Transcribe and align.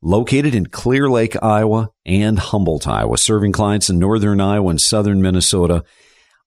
located 0.00 0.54
in 0.54 0.66
Clear 0.66 1.08
Lake, 1.08 1.36
Iowa 1.42 1.90
and 2.06 2.38
Humboldt, 2.38 2.86
Iowa, 2.86 3.18
serving 3.18 3.52
clients 3.52 3.90
in 3.90 3.98
northern 3.98 4.40
Iowa 4.40 4.70
and 4.70 4.80
southern 4.80 5.20
Minnesota. 5.20 5.84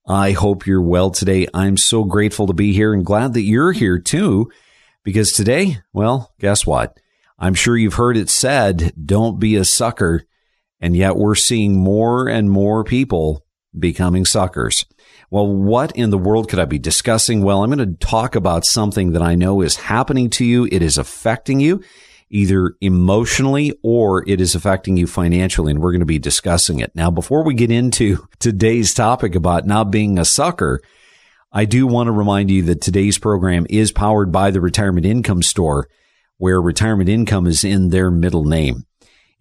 I 0.08 0.32
hope 0.32 0.66
you're 0.66 0.82
well 0.82 1.12
today. 1.12 1.48
I'm 1.54 1.78
so 1.78 2.04
grateful 2.04 2.48
to 2.48 2.54
be 2.54 2.74
here 2.74 2.94
and 2.94 3.06
glad 3.06 3.34
that 3.34 3.44
you're 3.44 3.72
here 3.72 4.00
too, 4.00 4.52
because 5.04 5.32
today, 5.32 5.78
well, 5.94 6.34
guess 6.40 6.66
what? 6.66 6.98
I'm 7.38 7.54
sure 7.54 7.78
you've 7.78 7.96
heard 7.96 8.18
it 8.18 8.30
said, 8.30 8.94
don't 9.04 9.40
be 9.40 9.56
a 9.56 9.66
sucker. 9.66 10.24
And 10.80 10.96
yet 10.96 11.16
we're 11.16 11.36
seeing 11.36 11.78
more 11.78 12.28
and 12.28 12.50
more 12.50 12.84
people 12.84 13.46
becoming 13.78 14.26
suckers. 14.26 14.86
Well, 15.30 15.48
what 15.48 15.96
in 15.96 16.10
the 16.10 16.18
world 16.18 16.50
could 16.50 16.60
I 16.60 16.66
be 16.66 16.80
discussing? 16.80 17.42
Well, 17.44 17.64
I'm 17.64 17.72
going 17.72 17.88
to 17.88 18.06
talk 18.06 18.36
about 18.36 18.66
something 18.66 19.12
that 19.12 19.22
I 19.22 19.36
know 19.36 19.62
is 19.62 19.76
happening 19.76 20.30
to 20.32 20.46
you. 20.46 20.68
It 20.72 20.82
is 20.82 20.98
affecting 20.98 21.60
you 21.60 21.84
either 22.32 22.76
emotionally 22.82 23.78
or 23.84 24.28
it 24.28 24.42
is 24.42 24.56
affecting 24.56 24.98
you 24.98 25.06
financially. 25.06 25.72
And 25.72 25.82
we're 25.82 25.92
going 25.92 26.00
to 26.00 26.06
be 26.06 26.20
discussing 26.20 26.80
it. 26.80 26.96
Now, 26.96 27.12
before 27.12 27.44
we 27.44 27.54
get 27.54 27.70
into 27.70 28.28
today's 28.40 28.94
topic 28.94 29.36
about 29.36 29.68
not 29.68 29.92
being 29.92 30.18
a 30.18 30.26
sucker, 30.26 30.82
I 31.52 31.66
do 31.66 31.86
want 31.86 32.08
to 32.08 32.12
remind 32.12 32.50
you 32.50 32.64
that 32.64 32.82
today's 32.82 33.18
program 33.18 33.68
is 33.70 33.92
powered 33.92 34.32
by 34.32 34.52
the 34.52 34.62
Retirement 34.62 35.06
Income 35.06 35.44
Store, 35.44 35.90
where 36.38 36.62
retirement 36.62 37.10
income 37.10 37.46
is 37.46 37.64
in 37.64 37.90
their 37.90 38.10
middle 38.10 38.46
name. 38.46 38.86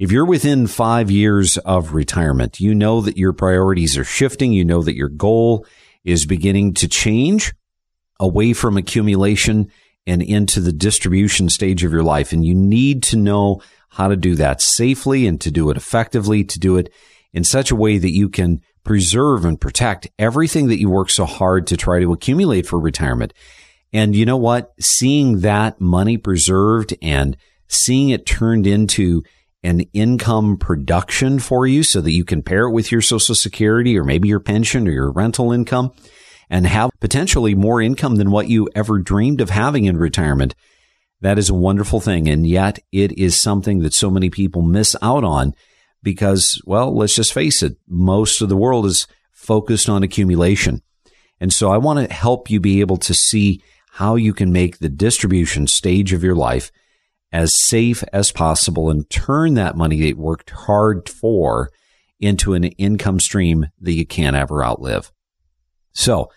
If 0.00 0.10
you're 0.10 0.26
within 0.26 0.66
five 0.66 1.10
years 1.10 1.56
of 1.58 1.94
retirement, 1.94 2.58
you 2.58 2.74
know 2.74 3.00
that 3.02 3.16
your 3.16 3.32
priorities 3.32 3.96
are 3.96 4.04
shifting. 4.04 4.52
You 4.52 4.64
know 4.64 4.82
that 4.82 4.96
your 4.96 5.08
goal 5.08 5.66
is 6.04 6.26
beginning 6.26 6.74
to 6.74 6.88
change 6.88 7.54
away 8.18 8.54
from 8.54 8.76
accumulation 8.76 9.70
and 10.06 10.22
into 10.22 10.60
the 10.60 10.72
distribution 10.72 11.48
stage 11.48 11.84
of 11.84 11.92
your 11.92 12.02
life. 12.02 12.32
And 12.32 12.44
you 12.44 12.54
need 12.54 13.02
to 13.04 13.16
know 13.16 13.62
how 13.90 14.08
to 14.08 14.16
do 14.16 14.34
that 14.36 14.60
safely 14.60 15.26
and 15.26 15.40
to 15.40 15.50
do 15.50 15.70
it 15.70 15.76
effectively, 15.76 16.44
to 16.44 16.58
do 16.58 16.76
it 16.76 16.92
in 17.32 17.44
such 17.44 17.70
a 17.70 17.76
way 17.76 17.98
that 17.98 18.12
you 18.12 18.28
can 18.28 18.60
preserve 18.84 19.44
and 19.44 19.60
protect 19.60 20.08
everything 20.18 20.68
that 20.68 20.80
you 20.80 20.88
work 20.88 21.10
so 21.10 21.24
hard 21.24 21.66
to 21.66 21.76
try 21.76 22.00
to 22.00 22.12
accumulate 22.12 22.66
for 22.66 22.78
retirement. 22.78 23.34
And 23.92 24.14
you 24.14 24.24
know 24.24 24.36
what? 24.36 24.72
Seeing 24.80 25.40
that 25.40 25.80
money 25.80 26.16
preserved 26.16 26.94
and 27.02 27.36
seeing 27.68 28.10
it 28.10 28.26
turned 28.26 28.66
into 28.66 29.22
an 29.62 29.80
income 29.92 30.56
production 30.56 31.38
for 31.38 31.66
you 31.66 31.82
so 31.82 32.00
that 32.00 32.12
you 32.12 32.24
can 32.24 32.42
pair 32.42 32.66
it 32.66 32.72
with 32.72 32.90
your 32.90 33.02
social 33.02 33.34
security 33.34 33.98
or 33.98 34.04
maybe 34.04 34.28
your 34.28 34.40
pension 34.40 34.88
or 34.88 34.92
your 34.92 35.10
rental 35.10 35.52
income 35.52 35.92
and 36.50 36.66
have 36.66 36.90
potentially 37.00 37.54
more 37.54 37.80
income 37.80 38.16
than 38.16 38.30
what 38.30 38.48
you 38.48 38.68
ever 38.74 38.98
dreamed 38.98 39.40
of 39.40 39.50
having 39.50 39.84
in 39.84 39.96
retirement. 39.96 40.54
That 41.20 41.38
is 41.38 41.48
a 41.48 41.54
wonderful 41.54 42.00
thing. 42.00 42.28
And 42.28 42.46
yet 42.46 42.80
it 42.92 43.16
is 43.16 43.40
something 43.40 43.78
that 43.80 43.94
so 43.94 44.10
many 44.10 44.28
people 44.28 44.62
miss 44.62 44.96
out 45.00 45.22
on 45.22 45.54
because, 46.02 46.60
well, 46.64 46.94
let's 46.94 47.14
just 47.14 47.32
face 47.32 47.62
it. 47.62 47.76
Most 47.86 48.42
of 48.42 48.48
the 48.48 48.56
world 48.56 48.86
is 48.86 49.06
focused 49.32 49.88
on 49.88 50.02
accumulation. 50.02 50.82
And 51.40 51.52
so 51.52 51.70
I 51.70 51.78
want 51.78 52.06
to 52.06 52.14
help 52.14 52.50
you 52.50 52.58
be 52.58 52.80
able 52.80 52.98
to 52.98 53.14
see 53.14 53.62
how 53.92 54.16
you 54.16 54.32
can 54.32 54.52
make 54.52 54.78
the 54.78 54.88
distribution 54.88 55.66
stage 55.66 56.12
of 56.12 56.22
your 56.24 56.34
life 56.34 56.72
as 57.32 57.52
safe 57.68 58.02
as 58.12 58.32
possible 58.32 58.90
and 58.90 59.08
turn 59.08 59.54
that 59.54 59.76
money 59.76 60.00
that 60.00 60.08
you 60.08 60.16
worked 60.16 60.50
hard 60.50 61.08
for 61.08 61.70
into 62.18 62.54
an 62.54 62.64
income 62.64 63.20
stream 63.20 63.68
that 63.80 63.92
you 63.92 64.04
can't 64.04 64.36
ever 64.36 64.64
outlive. 64.64 65.12
So 65.92 66.30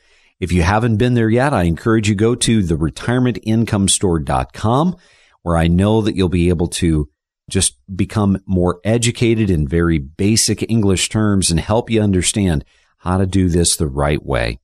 if 0.43 0.51
you 0.51 0.61
haven't 0.61 0.97
been 0.97 1.13
there 1.13 1.29
yet, 1.29 1.53
I 1.53 1.63
encourage 1.63 2.09
you 2.09 2.15
go 2.15 2.35
to 2.35 2.61
the 2.61 2.75
retirementincomestore.com 2.75 4.97
where 5.41 5.55
I 5.55 5.67
know 5.67 6.01
that 6.01 6.17
you'll 6.17 6.27
be 6.27 6.49
able 6.49 6.67
to 6.67 7.09
just 7.49 7.77
become 7.95 8.41
more 8.45 8.81
educated 8.83 9.49
in 9.49 9.69
very 9.69 9.99
basic 9.99 10.69
English 10.69 11.07
terms 11.07 11.49
and 11.49 11.61
help 11.61 11.89
you 11.89 12.01
understand 12.01 12.65
how 12.97 13.19
to 13.19 13.25
do 13.25 13.47
this 13.47 13.77
the 13.77 13.87
right 13.87 14.21
way. 14.21 14.59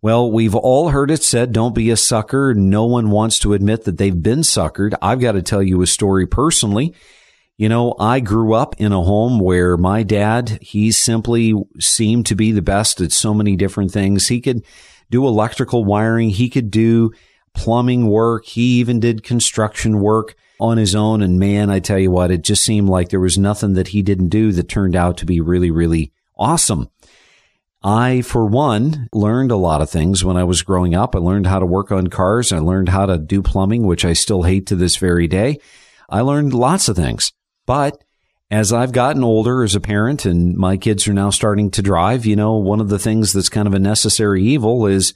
Well, 0.00 0.32
we've 0.32 0.54
all 0.54 0.88
heard 0.88 1.10
it 1.10 1.22
said, 1.22 1.52
don't 1.52 1.74
be 1.74 1.90
a 1.90 1.96
sucker. 1.98 2.54
No 2.54 2.86
one 2.86 3.10
wants 3.10 3.38
to 3.40 3.52
admit 3.52 3.84
that 3.84 3.98
they've 3.98 4.22
been 4.22 4.40
suckered. 4.40 4.94
I've 5.02 5.20
got 5.20 5.32
to 5.32 5.42
tell 5.42 5.62
you 5.62 5.82
a 5.82 5.86
story 5.86 6.26
personally. 6.26 6.94
You 7.58 7.68
know, 7.68 7.94
I 8.00 8.20
grew 8.20 8.54
up 8.54 8.76
in 8.78 8.92
a 8.92 9.02
home 9.02 9.40
where 9.40 9.76
my 9.76 10.04
dad, 10.04 10.58
he 10.62 10.90
simply 10.90 11.52
seemed 11.78 12.24
to 12.26 12.34
be 12.34 12.50
the 12.50 12.62
best 12.62 13.02
at 13.02 13.12
so 13.12 13.34
many 13.34 13.56
different 13.56 13.90
things. 13.90 14.28
He 14.28 14.40
could 14.40 14.64
do 15.12 15.26
electrical 15.26 15.84
wiring. 15.84 16.30
He 16.30 16.48
could 16.48 16.70
do 16.70 17.12
plumbing 17.54 18.08
work. 18.08 18.46
He 18.46 18.80
even 18.80 18.98
did 18.98 19.22
construction 19.22 20.00
work 20.00 20.34
on 20.58 20.78
his 20.78 20.94
own. 20.94 21.22
And 21.22 21.38
man, 21.38 21.70
I 21.70 21.78
tell 21.78 21.98
you 21.98 22.10
what, 22.10 22.30
it 22.30 22.42
just 22.42 22.64
seemed 22.64 22.88
like 22.88 23.10
there 23.10 23.20
was 23.20 23.38
nothing 23.38 23.74
that 23.74 23.88
he 23.88 24.02
didn't 24.02 24.30
do 24.30 24.50
that 24.52 24.68
turned 24.68 24.96
out 24.96 25.18
to 25.18 25.26
be 25.26 25.40
really, 25.40 25.70
really 25.70 26.12
awesome. 26.36 26.88
I, 27.84 28.22
for 28.22 28.46
one, 28.46 29.08
learned 29.12 29.50
a 29.50 29.56
lot 29.56 29.82
of 29.82 29.90
things 29.90 30.24
when 30.24 30.36
I 30.36 30.44
was 30.44 30.62
growing 30.62 30.94
up. 30.94 31.14
I 31.14 31.18
learned 31.18 31.46
how 31.46 31.58
to 31.58 31.66
work 31.66 31.92
on 31.92 32.06
cars. 32.06 32.52
I 32.52 32.58
learned 32.58 32.88
how 32.88 33.06
to 33.06 33.18
do 33.18 33.42
plumbing, 33.42 33.86
which 33.86 34.04
I 34.04 34.12
still 34.12 34.44
hate 34.44 34.66
to 34.68 34.76
this 34.76 34.96
very 34.96 35.26
day. 35.26 35.58
I 36.08 36.20
learned 36.20 36.54
lots 36.54 36.88
of 36.88 36.96
things, 36.96 37.32
but 37.66 38.02
as 38.52 38.70
I've 38.70 38.92
gotten 38.92 39.24
older 39.24 39.64
as 39.64 39.74
a 39.74 39.80
parent 39.80 40.26
and 40.26 40.54
my 40.54 40.76
kids 40.76 41.08
are 41.08 41.14
now 41.14 41.30
starting 41.30 41.70
to 41.70 41.80
drive, 41.80 42.26
you 42.26 42.36
know, 42.36 42.56
one 42.56 42.82
of 42.82 42.90
the 42.90 42.98
things 42.98 43.32
that's 43.32 43.48
kind 43.48 43.66
of 43.66 43.72
a 43.72 43.78
necessary 43.78 44.42
evil 44.42 44.86
is 44.86 45.14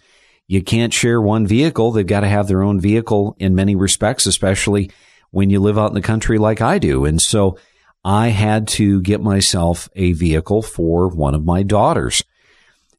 you 0.49 0.63
can't 0.63 0.95
share 0.95 1.21
one 1.21 1.47
vehicle. 1.47 1.93
They've 1.93 2.07
got 2.07 2.21
to 2.21 2.29
have 2.29 2.49
their 2.49 2.63
own 2.63 2.81
vehicle 2.81 3.37
in 3.39 3.55
many 3.55 3.77
respects, 3.77 4.25
especially 4.25 4.91
when 5.33 5.51
you 5.51 5.61
live 5.61 5.79
out 5.79 5.91
in 5.91 5.95
the 5.95 6.01
country 6.01 6.39
like 6.39 6.63
I 6.63 6.79
do. 6.79 7.05
And 7.05 7.21
so 7.21 7.59
I 8.03 8.29
had 8.29 8.69
to 8.69 9.03
get 9.03 9.21
myself 9.21 9.91
a 9.95 10.13
vehicle 10.13 10.63
for 10.63 11.07
one 11.07 11.35
of 11.35 11.45
my 11.45 11.63
daughters. 11.63 12.25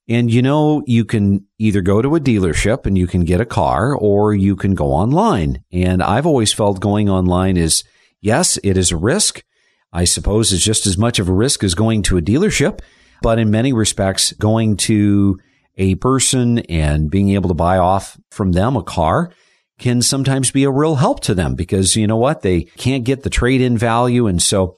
And 0.07 0.31
you 0.31 0.43
know, 0.43 0.83
you 0.85 1.03
can 1.03 1.47
either 1.57 1.81
go 1.81 1.99
to 2.03 2.15
a 2.15 2.19
dealership 2.19 2.85
and 2.85 2.95
you 2.95 3.07
can 3.07 3.21
get 3.21 3.41
a 3.41 3.45
car 3.45 3.95
or 3.95 4.35
you 4.35 4.55
can 4.55 4.75
go 4.75 4.91
online. 4.91 5.63
And 5.71 6.03
I've 6.03 6.27
always 6.27 6.53
felt 6.53 6.79
going 6.79 7.09
online 7.09 7.57
is, 7.57 7.83
yes, 8.21 8.59
it 8.63 8.77
is 8.77 8.91
a 8.91 8.97
risk. 8.97 9.43
I 9.91 10.03
suppose 10.03 10.51
is 10.51 10.63
just 10.63 10.85
as 10.85 10.97
much 10.97 11.19
of 11.19 11.29
a 11.29 11.33
risk 11.33 11.63
as 11.63 11.73
going 11.73 12.01
to 12.03 12.17
a 12.17 12.21
dealership, 12.21 12.79
but 13.21 13.39
in 13.39 13.51
many 13.51 13.73
respects, 13.73 14.33
going 14.33 14.77
to 14.77 15.39
a 15.77 15.95
person 15.95 16.59
and 16.59 17.09
being 17.09 17.29
able 17.29 17.49
to 17.49 17.55
buy 17.55 17.77
off 17.77 18.17
from 18.31 18.51
them 18.51 18.75
a 18.75 18.83
car 18.83 19.31
can 19.79 20.01
sometimes 20.01 20.51
be 20.51 20.63
a 20.63 20.71
real 20.71 20.95
help 20.95 21.19
to 21.21 21.35
them 21.35 21.55
because 21.55 21.95
you 21.95 22.07
know 22.07 22.17
what? 22.17 22.41
They 22.41 22.63
can't 22.63 23.03
get 23.03 23.23
the 23.23 23.29
trade 23.29 23.61
in 23.61 23.77
value. 23.77 24.27
And 24.27 24.41
so 24.41 24.77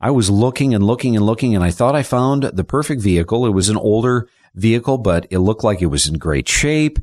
I 0.00 0.10
was 0.10 0.28
looking 0.28 0.74
and 0.74 0.84
looking 0.84 1.16
and 1.16 1.24
looking 1.24 1.54
and 1.54 1.62
I 1.62 1.70
thought 1.70 1.94
I 1.94 2.02
found 2.02 2.42
the 2.42 2.64
perfect 2.64 3.00
vehicle. 3.00 3.46
It 3.46 3.50
was 3.50 3.68
an 3.68 3.76
older 3.76 4.28
vehicle, 4.54 4.98
but 4.98 5.26
it 5.30 5.38
looked 5.38 5.62
like 5.62 5.82
it 5.82 5.86
was 5.86 6.08
in 6.08 6.18
great 6.18 6.48
shape 6.48 6.98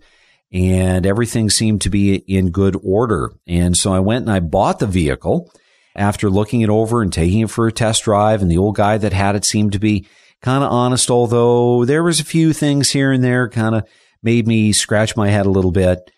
and 0.52 1.06
everything 1.06 1.50
seemed 1.50 1.82
to 1.82 1.90
be 1.90 2.16
in 2.16 2.52
good 2.52 2.78
order. 2.84 3.32
And 3.48 3.78
so 3.78 3.94
I 3.94 4.00
went 4.00 4.24
and 4.24 4.32
I 4.32 4.40
bought 4.40 4.80
the 4.80 4.88
vehicle 4.88 5.52
after 5.98 6.30
looking 6.30 6.62
it 6.62 6.70
over 6.70 7.02
and 7.02 7.12
taking 7.12 7.40
it 7.40 7.50
for 7.50 7.68
a 7.68 7.72
test 7.72 8.04
drive. 8.04 8.42
And 8.42 8.50
the 8.50 8.58
old 8.58 8.76
guy 8.76 8.98
that 8.98 9.14
had 9.14 9.36
it 9.36 9.44
seemed 9.44 9.74
to 9.74 9.80
be 9.80 10.08
kind 10.42 10.64
of 10.64 10.72
honest, 10.72 11.10
although 11.10 11.84
there 11.84 12.04
was 12.04 12.20
a 12.20 12.26
few 12.26 12.54
things 12.54 12.92
here 12.92 13.12
and 13.12 13.24
there 13.24 13.50
kind 13.50 13.76
of 13.76 13.88
made 14.22 14.48
me 14.48 14.72
scratch 14.72 15.16
my 15.18 15.30
head 15.30 15.46
a 15.46 15.52
little 15.52 15.72
bit. 15.72 16.12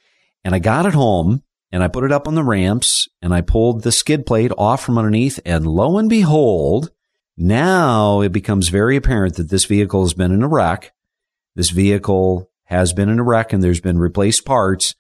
And 0.44 0.54
I 0.54 0.60
got 0.60 0.86
it 0.86 0.94
home 0.94 1.44
and 1.72 1.84
I 1.84 1.88
put 1.88 2.04
it 2.04 2.12
up 2.12 2.28
on 2.28 2.36
the 2.36 2.44
ramps 2.44 3.08
and 3.22 3.34
I 3.34 3.42
pulled 3.42 3.84
the 3.84 3.92
skid 3.92 4.26
plate 4.26 4.52
off 4.58 4.84
from 4.84 4.98
underneath. 4.98 5.40
And 5.46 5.66
lo 5.66 5.98
and 5.98 6.10
behold, 6.10 6.92
now 7.38 8.22
it 8.22 8.32
becomes 8.32 8.70
very 8.70 8.98
apparent 8.98 9.36
that 9.36 9.50
this 9.50 9.66
vehicle 9.66 10.02
has 10.04 10.14
been 10.14 10.34
in 10.34 10.44
a 10.44 10.48
wreck. 10.48 10.92
This 11.56 11.70
vehicle 11.70 12.50
has 12.66 12.94
been 12.94 13.10
in 13.10 13.20
a 13.20 13.24
wreck 13.24 13.54
and 13.54 13.64
there's 13.64 13.82
been 13.82 13.98
replaced 13.98 14.46
parts. 14.46 14.96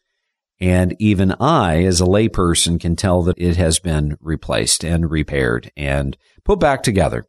And 0.61 0.95
even 0.99 1.33
I, 1.39 1.83
as 1.83 2.01
a 2.01 2.05
layperson, 2.05 2.79
can 2.79 2.95
tell 2.95 3.21
that 3.23 3.37
it 3.37 3.55
has 3.55 3.79
been 3.79 4.17
replaced 4.19 4.83
and 4.83 5.09
repaired 5.09 5.71
and 5.77 6.17
put 6.43 6.59
back 6.59 6.83
together. 6.83 7.25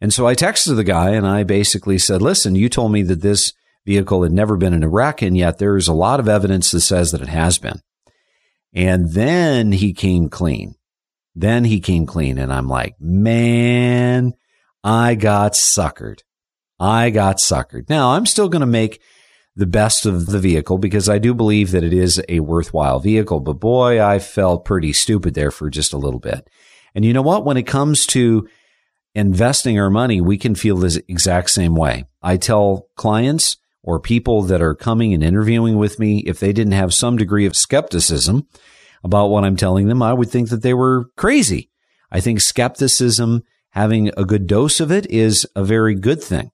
And 0.00 0.12
so 0.12 0.26
I 0.26 0.34
texted 0.34 0.76
the 0.76 0.84
guy 0.84 1.10
and 1.10 1.26
I 1.26 1.44
basically 1.44 1.98
said, 1.98 2.22
listen, 2.22 2.54
you 2.54 2.68
told 2.68 2.92
me 2.92 3.02
that 3.02 3.20
this 3.20 3.52
vehicle 3.84 4.22
had 4.22 4.32
never 4.32 4.56
been 4.56 4.72
in 4.72 4.88
wreck, 4.88 5.22
and 5.22 5.36
yet 5.36 5.58
there 5.58 5.76
is 5.76 5.88
a 5.88 5.92
lot 5.92 6.20
of 6.20 6.28
evidence 6.28 6.70
that 6.70 6.80
says 6.80 7.10
that 7.10 7.20
it 7.20 7.28
has 7.28 7.58
been. 7.58 7.80
And 8.72 9.12
then 9.12 9.72
he 9.72 9.92
came 9.92 10.28
clean. 10.28 10.74
Then 11.34 11.64
he 11.64 11.80
came 11.80 12.06
clean. 12.06 12.38
And 12.38 12.52
I'm 12.52 12.68
like, 12.68 12.96
man, 13.00 14.32
I 14.82 15.14
got 15.14 15.52
suckered. 15.52 16.20
I 16.80 17.10
got 17.10 17.36
suckered. 17.38 17.88
Now 17.88 18.12
I'm 18.12 18.26
still 18.26 18.48
going 18.48 18.60
to 18.60 18.66
make 18.66 19.00
the 19.54 19.66
best 19.66 20.06
of 20.06 20.26
the 20.26 20.38
vehicle 20.38 20.78
because 20.78 21.08
I 21.08 21.18
do 21.18 21.34
believe 21.34 21.72
that 21.72 21.84
it 21.84 21.92
is 21.92 22.22
a 22.28 22.40
worthwhile 22.40 23.00
vehicle. 23.00 23.40
But 23.40 23.54
boy, 23.54 24.02
I 24.02 24.18
felt 24.18 24.64
pretty 24.64 24.92
stupid 24.92 25.34
there 25.34 25.50
for 25.50 25.68
just 25.68 25.92
a 25.92 25.98
little 25.98 26.20
bit. 26.20 26.48
And 26.94 27.04
you 27.04 27.12
know 27.12 27.22
what? 27.22 27.44
When 27.44 27.56
it 27.56 27.66
comes 27.66 28.06
to 28.06 28.48
investing 29.14 29.78
our 29.78 29.90
money, 29.90 30.20
we 30.20 30.38
can 30.38 30.54
feel 30.54 30.76
this 30.76 30.96
exact 31.08 31.50
same 31.50 31.74
way. 31.74 32.04
I 32.22 32.36
tell 32.36 32.88
clients 32.96 33.56
or 33.82 33.98
people 34.00 34.42
that 34.42 34.62
are 34.62 34.74
coming 34.74 35.12
and 35.12 35.24
interviewing 35.24 35.76
with 35.76 35.98
me, 35.98 36.20
if 36.20 36.38
they 36.38 36.52
didn't 36.52 36.72
have 36.72 36.94
some 36.94 37.16
degree 37.16 37.46
of 37.46 37.56
skepticism 37.56 38.46
about 39.04 39.28
what 39.28 39.44
I'm 39.44 39.56
telling 39.56 39.88
them, 39.88 40.02
I 40.02 40.12
would 40.12 40.30
think 40.30 40.50
that 40.50 40.62
they 40.62 40.72
were 40.72 41.06
crazy. 41.16 41.70
I 42.10 42.20
think 42.20 42.40
skepticism, 42.40 43.42
having 43.70 44.08
a 44.16 44.24
good 44.24 44.46
dose 44.46 44.80
of 44.80 44.92
it 44.92 45.10
is 45.10 45.46
a 45.56 45.64
very 45.64 45.94
good 45.94 46.22
thing. 46.22 46.52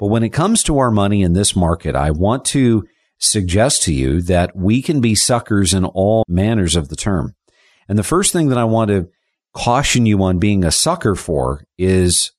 But 0.00 0.06
when 0.06 0.22
it 0.22 0.30
comes 0.30 0.62
to 0.62 0.78
our 0.78 0.90
money 0.90 1.22
in 1.22 1.34
this 1.34 1.54
market, 1.54 1.94
I 1.94 2.10
want 2.10 2.46
to 2.46 2.88
suggest 3.18 3.82
to 3.82 3.92
you 3.92 4.22
that 4.22 4.56
we 4.56 4.80
can 4.80 5.02
be 5.02 5.14
suckers 5.14 5.74
in 5.74 5.84
all 5.84 6.24
manners 6.26 6.74
of 6.74 6.88
the 6.88 6.96
term. 6.96 7.34
And 7.86 7.98
the 7.98 8.02
first 8.02 8.32
thing 8.32 8.48
that 8.48 8.56
I 8.56 8.64
want 8.64 8.88
to 8.88 9.10
caution 9.52 10.06
you 10.06 10.22
on 10.22 10.38
being 10.38 10.64
a 10.64 10.70
sucker 10.70 11.14
for 11.14 11.64
is 11.76 12.32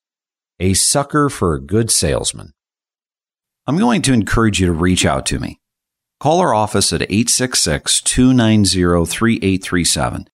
a 0.59 0.73
sucker 0.73 1.29
for 1.29 1.53
a 1.53 1.61
good 1.61 1.91
salesman. 1.91 2.53
I'm 3.67 3.77
going 3.77 4.01
to 4.03 4.13
encourage 4.13 4.59
you 4.59 4.65
to 4.65 4.73
reach 4.73 5.05
out 5.05 5.27
to 5.27 5.39
me. 5.39 5.59
Call 6.19 6.39
our 6.39 6.55
office 6.55 6.91
at 6.91 7.03
866 7.03 8.01
290 8.01 9.05
3837. 9.05 10.27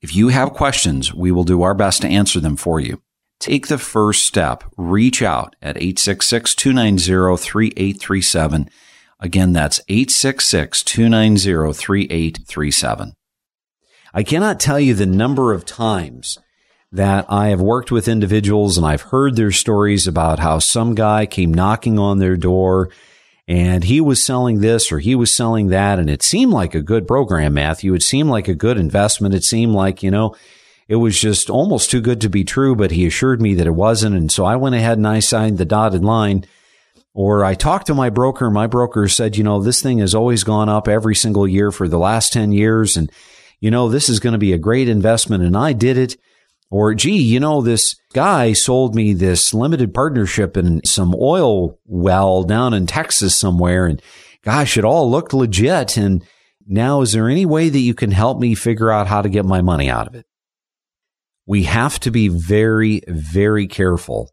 If 0.00 0.14
you 0.14 0.28
have 0.28 0.52
questions, 0.52 1.12
we 1.12 1.32
will 1.32 1.44
do 1.44 1.62
our 1.62 1.74
best 1.74 2.02
to 2.02 2.08
answer 2.08 2.38
them 2.38 2.56
for 2.56 2.78
you. 2.78 3.02
Take 3.40 3.68
the 3.68 3.78
first 3.78 4.26
step. 4.26 4.64
Reach 4.76 5.22
out 5.22 5.56
at 5.62 5.78
866 5.78 6.54
290 6.54 7.42
3837. 7.42 8.68
Again, 9.18 9.52
that's 9.54 9.80
866 9.88 10.82
290 10.82 11.72
3837. 11.72 13.14
I 14.12 14.22
cannot 14.22 14.60
tell 14.60 14.78
you 14.78 14.92
the 14.92 15.06
number 15.06 15.54
of 15.54 15.64
times 15.64 16.38
that 16.92 17.24
I 17.30 17.48
have 17.48 17.60
worked 17.62 17.90
with 17.90 18.08
individuals 18.08 18.76
and 18.76 18.84
I've 18.84 19.02
heard 19.02 19.36
their 19.36 19.52
stories 19.52 20.06
about 20.06 20.40
how 20.40 20.58
some 20.58 20.94
guy 20.94 21.24
came 21.24 21.54
knocking 21.54 21.98
on 21.98 22.18
their 22.18 22.36
door 22.36 22.90
and 23.48 23.84
he 23.84 24.00
was 24.00 24.24
selling 24.24 24.60
this 24.60 24.92
or 24.92 24.98
he 24.98 25.14
was 25.14 25.34
selling 25.34 25.68
that. 25.68 25.98
And 25.98 26.10
it 26.10 26.22
seemed 26.22 26.52
like 26.52 26.74
a 26.74 26.82
good 26.82 27.08
program, 27.08 27.54
Matthew. 27.54 27.94
It 27.94 28.02
seemed 28.02 28.28
like 28.28 28.48
a 28.48 28.54
good 28.54 28.76
investment. 28.76 29.34
It 29.34 29.44
seemed 29.44 29.72
like, 29.72 30.02
you 30.02 30.10
know, 30.10 30.34
it 30.90 30.96
was 30.96 31.20
just 31.20 31.48
almost 31.48 31.88
too 31.88 32.00
good 32.00 32.20
to 32.22 32.28
be 32.28 32.42
true, 32.42 32.74
but 32.74 32.90
he 32.90 33.06
assured 33.06 33.40
me 33.40 33.54
that 33.54 33.66
it 33.68 33.76
wasn't. 33.76 34.16
And 34.16 34.30
so 34.30 34.44
I 34.44 34.56
went 34.56 34.74
ahead 34.74 34.98
and 34.98 35.06
I 35.06 35.20
signed 35.20 35.56
the 35.56 35.64
dotted 35.64 36.04
line. 36.04 36.44
Or 37.14 37.44
I 37.44 37.54
talked 37.54 37.86
to 37.86 37.94
my 37.94 38.10
broker. 38.10 38.50
My 38.50 38.66
broker 38.66 39.06
said, 39.06 39.36
you 39.36 39.44
know, 39.44 39.62
this 39.62 39.80
thing 39.80 39.98
has 39.98 40.16
always 40.16 40.42
gone 40.42 40.68
up 40.68 40.88
every 40.88 41.14
single 41.14 41.46
year 41.46 41.70
for 41.70 41.86
the 41.86 41.98
last 41.98 42.32
10 42.32 42.50
years. 42.50 42.96
And, 42.96 43.08
you 43.60 43.70
know, 43.70 43.88
this 43.88 44.08
is 44.08 44.18
going 44.18 44.32
to 44.32 44.38
be 44.38 44.52
a 44.52 44.58
great 44.58 44.88
investment. 44.88 45.44
And 45.44 45.56
I 45.56 45.74
did 45.74 45.96
it. 45.96 46.16
Or, 46.72 46.92
gee, 46.92 47.22
you 47.22 47.38
know, 47.38 47.62
this 47.62 47.94
guy 48.12 48.52
sold 48.52 48.96
me 48.96 49.12
this 49.12 49.54
limited 49.54 49.94
partnership 49.94 50.56
in 50.56 50.84
some 50.84 51.14
oil 51.16 51.78
well 51.86 52.42
down 52.42 52.74
in 52.74 52.88
Texas 52.88 53.38
somewhere. 53.38 53.86
And 53.86 54.02
gosh, 54.42 54.76
it 54.76 54.84
all 54.84 55.08
looked 55.08 55.34
legit. 55.34 55.96
And 55.96 56.24
now, 56.66 57.00
is 57.00 57.12
there 57.12 57.28
any 57.28 57.46
way 57.46 57.68
that 57.68 57.78
you 57.78 57.94
can 57.94 58.10
help 58.10 58.40
me 58.40 58.56
figure 58.56 58.90
out 58.90 59.06
how 59.06 59.22
to 59.22 59.28
get 59.28 59.44
my 59.44 59.62
money 59.62 59.88
out 59.88 60.08
of 60.08 60.16
it? 60.16 60.26
We 61.50 61.64
have 61.64 61.98
to 62.00 62.12
be 62.12 62.28
very, 62.28 63.02
very 63.08 63.66
careful 63.66 64.30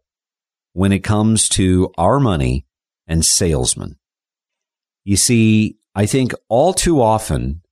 when 0.72 0.92
it 0.92 1.00
comes 1.00 1.48
to 1.48 1.90
our 1.98 2.20
money 2.20 2.64
and 3.08 3.24
salesmen. 3.24 3.96
You 5.02 5.16
see, 5.16 5.78
I 5.96 6.06
think 6.06 6.32
all 6.48 6.72
too 6.72 7.02
often 7.02 7.62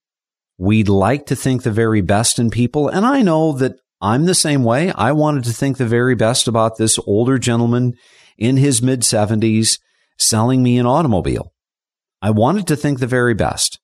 we'd 0.58 0.88
like 0.88 1.26
to 1.26 1.37
think 1.37 1.62
the 1.62 1.70
very 1.70 2.00
best 2.00 2.40
in 2.40 2.50
people. 2.50 2.88
And 2.88 3.06
I 3.06 3.22
know 3.22 3.52
that 3.52 3.76
I'm 4.00 4.25
the 4.25 4.34
same 4.34 4.64
way. 4.64 4.90
I 4.90 5.12
wanted 5.12 5.44
to 5.44 5.52
think 5.52 5.76
the 5.76 5.87
very 5.87 6.16
best 6.16 6.48
about 6.48 6.76
this 6.76 6.98
older 7.06 7.38
gentleman 7.38 7.94
in 8.37 8.56
his 8.56 8.82
mid 8.82 9.02
70s 9.02 9.78
selling 10.19 10.60
me 10.60 10.76
an 10.76 10.87
automobile. 10.87 11.52
I 12.20 12.31
wanted 12.31 12.66
to 12.66 12.75
think 12.75 12.98
the 12.98 13.06
very 13.06 13.34
best. 13.34 13.78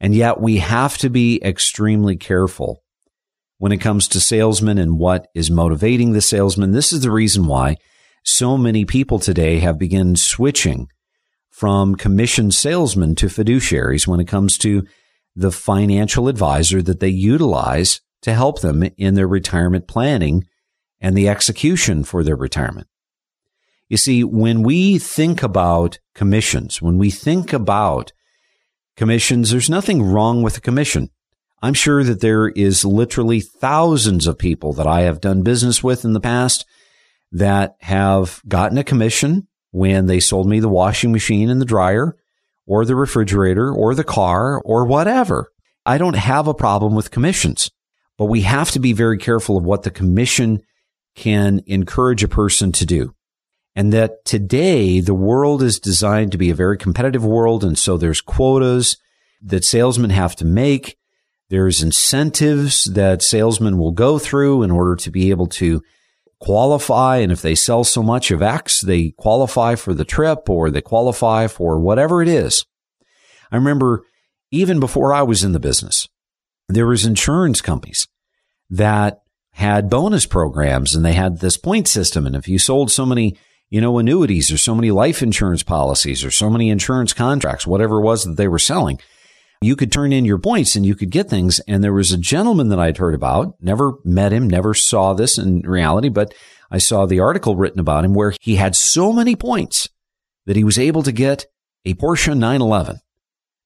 And 0.00 0.14
yet 0.14 0.40
we 0.40 0.56
have 0.56 0.96
to 0.98 1.10
be 1.10 1.38
extremely 1.44 2.16
careful 2.16 2.83
when 3.58 3.72
it 3.72 3.78
comes 3.78 4.08
to 4.08 4.20
salesmen 4.20 4.78
and 4.78 4.98
what 4.98 5.28
is 5.34 5.50
motivating 5.50 6.12
the 6.12 6.20
salesman. 6.20 6.72
This 6.72 6.92
is 6.92 7.02
the 7.02 7.10
reason 7.10 7.46
why 7.46 7.76
so 8.24 8.56
many 8.56 8.84
people 8.84 9.18
today 9.18 9.58
have 9.58 9.78
begun 9.78 10.16
switching 10.16 10.88
from 11.50 11.94
commission 11.94 12.50
salesmen 12.50 13.14
to 13.14 13.26
fiduciaries 13.26 14.06
when 14.06 14.20
it 14.20 14.26
comes 14.26 14.58
to 14.58 14.84
the 15.36 15.52
financial 15.52 16.28
advisor 16.28 16.82
that 16.82 17.00
they 17.00 17.08
utilize 17.08 18.00
to 18.22 18.34
help 18.34 18.60
them 18.60 18.82
in 18.96 19.14
their 19.14 19.28
retirement 19.28 19.86
planning 19.86 20.44
and 21.00 21.16
the 21.16 21.28
execution 21.28 22.02
for 22.02 22.24
their 22.24 22.36
retirement. 22.36 22.86
You 23.88 23.98
see, 23.98 24.24
when 24.24 24.62
we 24.62 24.98
think 24.98 25.42
about 25.42 25.98
commissions, 26.14 26.80
when 26.80 26.96
we 26.96 27.10
think 27.10 27.52
about 27.52 28.12
commissions, 28.96 29.50
there's 29.50 29.68
nothing 29.68 30.02
wrong 30.02 30.42
with 30.42 30.56
a 30.56 30.62
commission. 30.62 31.10
I'm 31.64 31.72
sure 31.72 32.04
that 32.04 32.20
there 32.20 32.46
is 32.46 32.84
literally 32.84 33.40
thousands 33.40 34.26
of 34.26 34.36
people 34.36 34.74
that 34.74 34.86
I 34.86 35.00
have 35.00 35.22
done 35.22 35.40
business 35.40 35.82
with 35.82 36.04
in 36.04 36.12
the 36.12 36.20
past 36.20 36.66
that 37.32 37.76
have 37.80 38.42
gotten 38.46 38.76
a 38.76 38.84
commission 38.84 39.48
when 39.70 40.04
they 40.04 40.20
sold 40.20 40.46
me 40.46 40.60
the 40.60 40.68
washing 40.68 41.10
machine 41.10 41.48
and 41.48 41.62
the 41.62 41.64
dryer 41.64 42.18
or 42.66 42.84
the 42.84 42.94
refrigerator 42.94 43.72
or 43.72 43.94
the 43.94 44.04
car 44.04 44.60
or 44.60 44.84
whatever. 44.84 45.50
I 45.86 45.96
don't 45.96 46.16
have 46.16 46.48
a 46.48 46.52
problem 46.52 46.94
with 46.94 47.10
commissions. 47.10 47.70
But 48.18 48.26
we 48.26 48.42
have 48.42 48.70
to 48.72 48.78
be 48.78 48.92
very 48.92 49.16
careful 49.16 49.56
of 49.56 49.64
what 49.64 49.84
the 49.84 49.90
commission 49.90 50.60
can 51.16 51.62
encourage 51.66 52.22
a 52.22 52.28
person 52.28 52.72
to 52.72 52.84
do. 52.84 53.14
And 53.74 53.90
that 53.94 54.26
today 54.26 55.00
the 55.00 55.14
world 55.14 55.62
is 55.62 55.80
designed 55.80 56.32
to 56.32 56.38
be 56.38 56.50
a 56.50 56.54
very 56.54 56.76
competitive 56.76 57.24
world. 57.24 57.64
And 57.64 57.78
so 57.78 57.96
there's 57.96 58.20
quotas 58.20 58.98
that 59.40 59.64
salesmen 59.64 60.10
have 60.10 60.36
to 60.36 60.44
make. 60.44 60.98
There's 61.54 61.84
incentives 61.84 62.82
that 62.82 63.22
salesmen 63.22 63.78
will 63.78 63.92
go 63.92 64.18
through 64.18 64.64
in 64.64 64.72
order 64.72 64.96
to 64.96 65.08
be 65.12 65.30
able 65.30 65.46
to 65.50 65.84
qualify. 66.40 67.18
And 67.18 67.30
if 67.30 67.42
they 67.42 67.54
sell 67.54 67.84
so 67.84 68.02
much 68.02 68.32
of 68.32 68.42
X, 68.42 68.80
they 68.80 69.10
qualify 69.10 69.76
for 69.76 69.94
the 69.94 70.04
trip 70.04 70.50
or 70.50 70.68
they 70.68 70.80
qualify 70.80 71.46
for 71.46 71.78
whatever 71.78 72.20
it 72.22 72.26
is. 72.26 72.66
I 73.52 73.56
remember 73.56 74.04
even 74.50 74.80
before 74.80 75.14
I 75.14 75.22
was 75.22 75.44
in 75.44 75.52
the 75.52 75.60
business, 75.60 76.08
there 76.68 76.88
was 76.88 77.06
insurance 77.06 77.60
companies 77.60 78.08
that 78.68 79.22
had 79.52 79.88
bonus 79.88 80.26
programs 80.26 80.92
and 80.92 81.04
they 81.04 81.12
had 81.12 81.38
this 81.38 81.56
point 81.56 81.86
system. 81.86 82.26
And 82.26 82.34
if 82.34 82.48
you 82.48 82.58
sold 82.58 82.90
so 82.90 83.06
many, 83.06 83.36
you 83.70 83.80
know, 83.80 83.96
annuities 83.98 84.50
or 84.50 84.58
so 84.58 84.74
many 84.74 84.90
life 84.90 85.22
insurance 85.22 85.62
policies 85.62 86.24
or 86.24 86.32
so 86.32 86.50
many 86.50 86.68
insurance 86.68 87.12
contracts, 87.12 87.64
whatever 87.64 87.98
it 87.98 88.04
was 88.04 88.24
that 88.24 88.36
they 88.36 88.48
were 88.48 88.58
selling, 88.58 88.98
you 89.64 89.76
could 89.76 89.92
turn 89.92 90.12
in 90.12 90.24
your 90.24 90.38
points 90.38 90.76
and 90.76 90.84
you 90.84 90.94
could 90.94 91.10
get 91.10 91.28
things. 91.28 91.60
And 91.66 91.82
there 91.82 91.92
was 91.92 92.12
a 92.12 92.18
gentleman 92.18 92.68
that 92.68 92.78
I'd 92.78 92.98
heard 92.98 93.14
about, 93.14 93.54
never 93.60 93.92
met 94.04 94.32
him, 94.32 94.48
never 94.48 94.74
saw 94.74 95.14
this 95.14 95.38
in 95.38 95.60
reality, 95.60 96.08
but 96.08 96.34
I 96.70 96.78
saw 96.78 97.06
the 97.06 97.20
article 97.20 97.56
written 97.56 97.80
about 97.80 98.04
him 98.04 98.14
where 98.14 98.34
he 98.40 98.56
had 98.56 98.74
so 98.76 99.12
many 99.12 99.36
points 99.36 99.88
that 100.46 100.56
he 100.56 100.64
was 100.64 100.78
able 100.78 101.02
to 101.02 101.12
get 101.12 101.46
a 101.84 101.94
Porsche 101.94 102.36
911. 102.36 102.98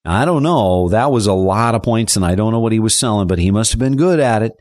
I 0.05 0.25
don't 0.25 0.43
know. 0.43 0.89
That 0.89 1.11
was 1.11 1.27
a 1.27 1.33
lot 1.33 1.75
of 1.75 1.83
points 1.83 2.17
and 2.17 2.25
I 2.25 2.35
don't 2.35 2.53
know 2.53 2.61
what 2.61 2.73
he 2.73 2.81
was 2.81 2.99
selling, 2.99 3.27
but 3.27 3.39
he 3.39 3.51
must 3.51 3.73
have 3.73 3.81
been 3.81 3.97
good 3.97 4.21
at 4.21 4.43
it. 4.43 4.53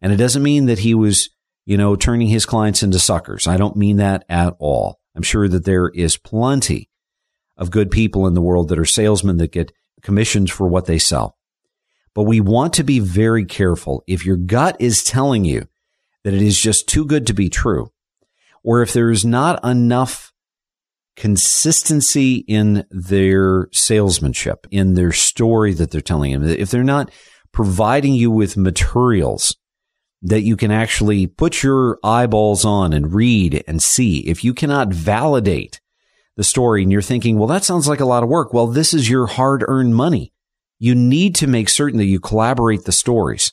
And 0.00 0.12
it 0.12 0.16
doesn't 0.16 0.42
mean 0.42 0.66
that 0.66 0.80
he 0.80 0.94
was, 0.94 1.30
you 1.66 1.76
know, 1.76 1.96
turning 1.96 2.28
his 2.28 2.46
clients 2.46 2.82
into 2.82 2.98
suckers. 2.98 3.46
I 3.46 3.56
don't 3.56 3.76
mean 3.76 3.98
that 3.98 4.24
at 4.28 4.54
all. 4.58 4.98
I'm 5.14 5.22
sure 5.22 5.48
that 5.48 5.64
there 5.64 5.88
is 5.88 6.16
plenty 6.16 6.88
of 7.56 7.70
good 7.70 7.90
people 7.90 8.26
in 8.26 8.34
the 8.34 8.40
world 8.40 8.68
that 8.68 8.78
are 8.78 8.86
salesmen 8.86 9.36
that 9.36 9.52
get 9.52 9.72
commissions 10.02 10.50
for 10.50 10.66
what 10.68 10.86
they 10.86 10.98
sell. 10.98 11.36
But 12.14 12.24
we 12.24 12.40
want 12.40 12.74
to 12.74 12.84
be 12.84 12.98
very 12.98 13.44
careful. 13.44 14.02
If 14.06 14.26
your 14.26 14.36
gut 14.36 14.76
is 14.80 15.04
telling 15.04 15.44
you 15.44 15.68
that 16.24 16.34
it 16.34 16.42
is 16.42 16.60
just 16.60 16.88
too 16.88 17.04
good 17.04 17.26
to 17.28 17.34
be 17.34 17.48
true, 17.48 17.92
or 18.62 18.82
if 18.82 18.92
there 18.92 19.10
is 19.10 19.24
not 19.24 19.64
enough 19.64 20.32
consistency 21.16 22.44
in 22.48 22.84
their 22.90 23.68
salesmanship, 23.72 24.66
in 24.70 24.94
their 24.94 25.12
story 25.12 25.74
that 25.74 25.90
they're 25.90 26.00
telling 26.00 26.32
you, 26.32 26.42
if 26.44 26.70
they're 26.70 26.82
not 26.82 27.10
providing 27.52 28.14
you 28.14 28.30
with 28.30 28.56
materials 28.56 29.56
that 30.22 30.42
you 30.42 30.56
can 30.56 30.70
actually 30.70 31.26
put 31.26 31.62
your 31.62 31.98
eyeballs 32.04 32.64
on 32.64 32.92
and 32.92 33.14
read 33.14 33.64
and 33.66 33.82
see, 33.82 34.20
if 34.20 34.44
you 34.44 34.52
cannot 34.52 34.88
validate 34.88 35.80
the 36.40 36.44
story 36.44 36.82
and 36.82 36.90
you're 36.90 37.02
thinking, 37.02 37.36
well, 37.36 37.48
that 37.48 37.64
sounds 37.64 37.86
like 37.86 38.00
a 38.00 38.06
lot 38.06 38.22
of 38.22 38.28
work. 38.30 38.54
Well, 38.54 38.66
this 38.66 38.94
is 38.94 39.10
your 39.10 39.26
hard 39.26 39.62
earned 39.68 39.94
money. 39.94 40.32
You 40.78 40.94
need 40.94 41.34
to 41.34 41.46
make 41.46 41.68
certain 41.68 41.98
that 41.98 42.06
you 42.06 42.18
collaborate 42.18 42.84
the 42.84 42.92
stories. 42.92 43.52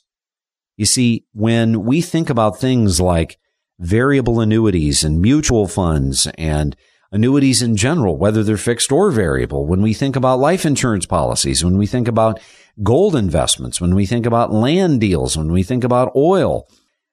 You 0.78 0.86
see, 0.86 1.26
when 1.34 1.84
we 1.84 2.00
think 2.00 2.30
about 2.30 2.58
things 2.58 2.98
like 2.98 3.38
variable 3.78 4.40
annuities 4.40 5.04
and 5.04 5.20
mutual 5.20 5.68
funds 5.68 6.28
and 6.38 6.74
annuities 7.12 7.60
in 7.60 7.76
general, 7.76 8.16
whether 8.16 8.42
they're 8.42 8.56
fixed 8.56 8.90
or 8.90 9.10
variable, 9.10 9.66
when 9.66 9.82
we 9.82 9.92
think 9.92 10.16
about 10.16 10.38
life 10.38 10.64
insurance 10.64 11.04
policies, 11.04 11.62
when 11.62 11.76
we 11.76 11.86
think 11.86 12.08
about 12.08 12.40
gold 12.82 13.14
investments, 13.14 13.82
when 13.82 13.94
we 13.94 14.06
think 14.06 14.24
about 14.24 14.50
land 14.50 14.98
deals, 14.98 15.36
when 15.36 15.52
we 15.52 15.62
think 15.62 15.84
about 15.84 16.16
oil, 16.16 16.66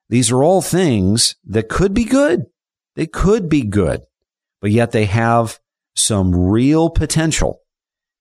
these 0.08 0.30
are 0.30 0.42
all 0.42 0.62
things 0.62 1.34
that 1.44 1.68
could 1.68 1.92
be 1.92 2.04
good. 2.06 2.46
They 2.94 3.06
could 3.06 3.50
be 3.50 3.60
good, 3.60 4.06
but 4.62 4.70
yet 4.70 4.92
they 4.92 5.04
have 5.04 5.60
some 5.96 6.34
real 6.34 6.90
potential 6.90 7.60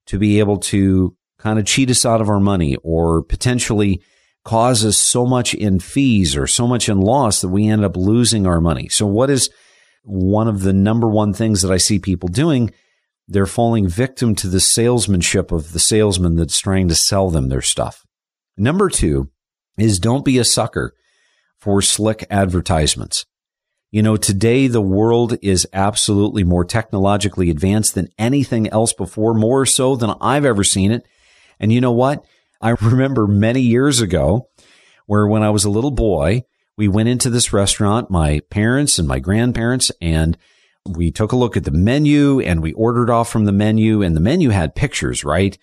to 0.08 0.18
be 0.18 0.40
able 0.40 0.58
to 0.58 1.16
kind 1.38 1.60
of 1.60 1.66
cheat 1.66 1.90
us 1.90 2.06
out 2.06 2.22
of 2.22 2.30
our 2.30 2.40
money 2.40 2.78
or 2.84 3.22
potentially 3.24 4.02
cause 4.44 4.86
us 4.86 4.98
so 4.98 5.26
much 5.26 5.54
in 5.54 5.80
fees 5.80 6.36
or 6.36 6.48
so 6.48 6.68
much 6.68 6.88
in 6.88 7.00
loss 7.00 7.42
that 7.42 7.50
we 7.50 7.68
end 7.68 7.84
up 7.84 7.98
losing 7.98 8.48
our 8.48 8.62
money. 8.62 8.88
So 8.90 9.06
what 9.06 9.30
is 9.30 9.50
one 10.04 10.48
of 10.48 10.62
the 10.62 10.74
number 10.74 11.10
one 11.10 11.34
things 11.34 11.62
that 11.62 11.72
I 11.72 11.78
see 11.78 12.00
people 12.00 12.30
doing? 12.30 12.72
They're 13.28 13.48
falling 13.48 13.90
victim 13.90 14.36
to 14.36 14.48
the 14.48 14.60
salesmanship 14.60 15.52
of 15.52 15.74
the 15.74 15.80
salesman 15.80 16.36
that's 16.36 16.60
trying 16.60 16.88
to 16.90 16.96
sell 16.96 17.32
them 17.32 17.50
their 17.50 17.64
stuff. 17.64 18.06
Number 18.56 18.88
two 18.90 19.32
is 19.78 20.00
don't 20.00 20.24
be 20.24 20.38
a 20.38 20.46
sucker 20.46 20.94
for 21.58 21.82
slick 21.82 22.26
advertisements. 22.30 23.26
You 23.96 24.04
know, 24.04 24.18
today 24.18 24.68
the 24.68 24.82
world 24.82 25.38
is 25.42 25.66
absolutely 25.72 26.44
more 26.44 26.66
technologically 26.66 27.50
advanced 27.50 27.96
than 27.96 28.10
anything 28.20 28.68
else 28.68 28.92
before, 28.92 29.34
more 29.34 29.66
so 29.66 29.96
than 29.96 30.14
I've 30.20 30.44
ever 30.44 30.66
seen 30.66 30.92
it. 30.92 31.08
And 31.62 31.72
you 31.72 31.80
know 31.80 31.94
what? 31.94 32.26
I 32.60 32.72
remember 32.82 33.26
many 33.26 33.62
years 33.62 34.02
ago 34.02 34.50
where 35.06 35.26
when 35.26 35.44
I 35.44 35.50
was 35.50 35.64
a 35.64 35.70
little 35.70 35.92
boy, 35.92 36.44
we 36.76 36.90
went 36.90 37.08
into 37.08 37.30
this 37.30 37.54
restaurant, 37.54 38.12
my 38.12 38.42
parents 38.50 39.00
and 39.00 39.08
my 39.08 39.20
grandparents, 39.20 39.94
and 40.02 40.38
we 40.86 41.10
took 41.10 41.32
a 41.32 41.38
look 41.38 41.56
at 41.56 41.64
the 41.64 41.72
menu 41.72 42.42
and 42.42 42.62
we 42.62 42.74
ordered 42.74 43.10
off 43.10 43.30
from 43.30 43.46
the 43.46 43.54
menu 43.54 44.02
and 44.02 44.14
the 44.14 44.20
menu 44.20 44.50
had 44.50 44.76
pictures, 44.76 45.24
right? 45.24 45.58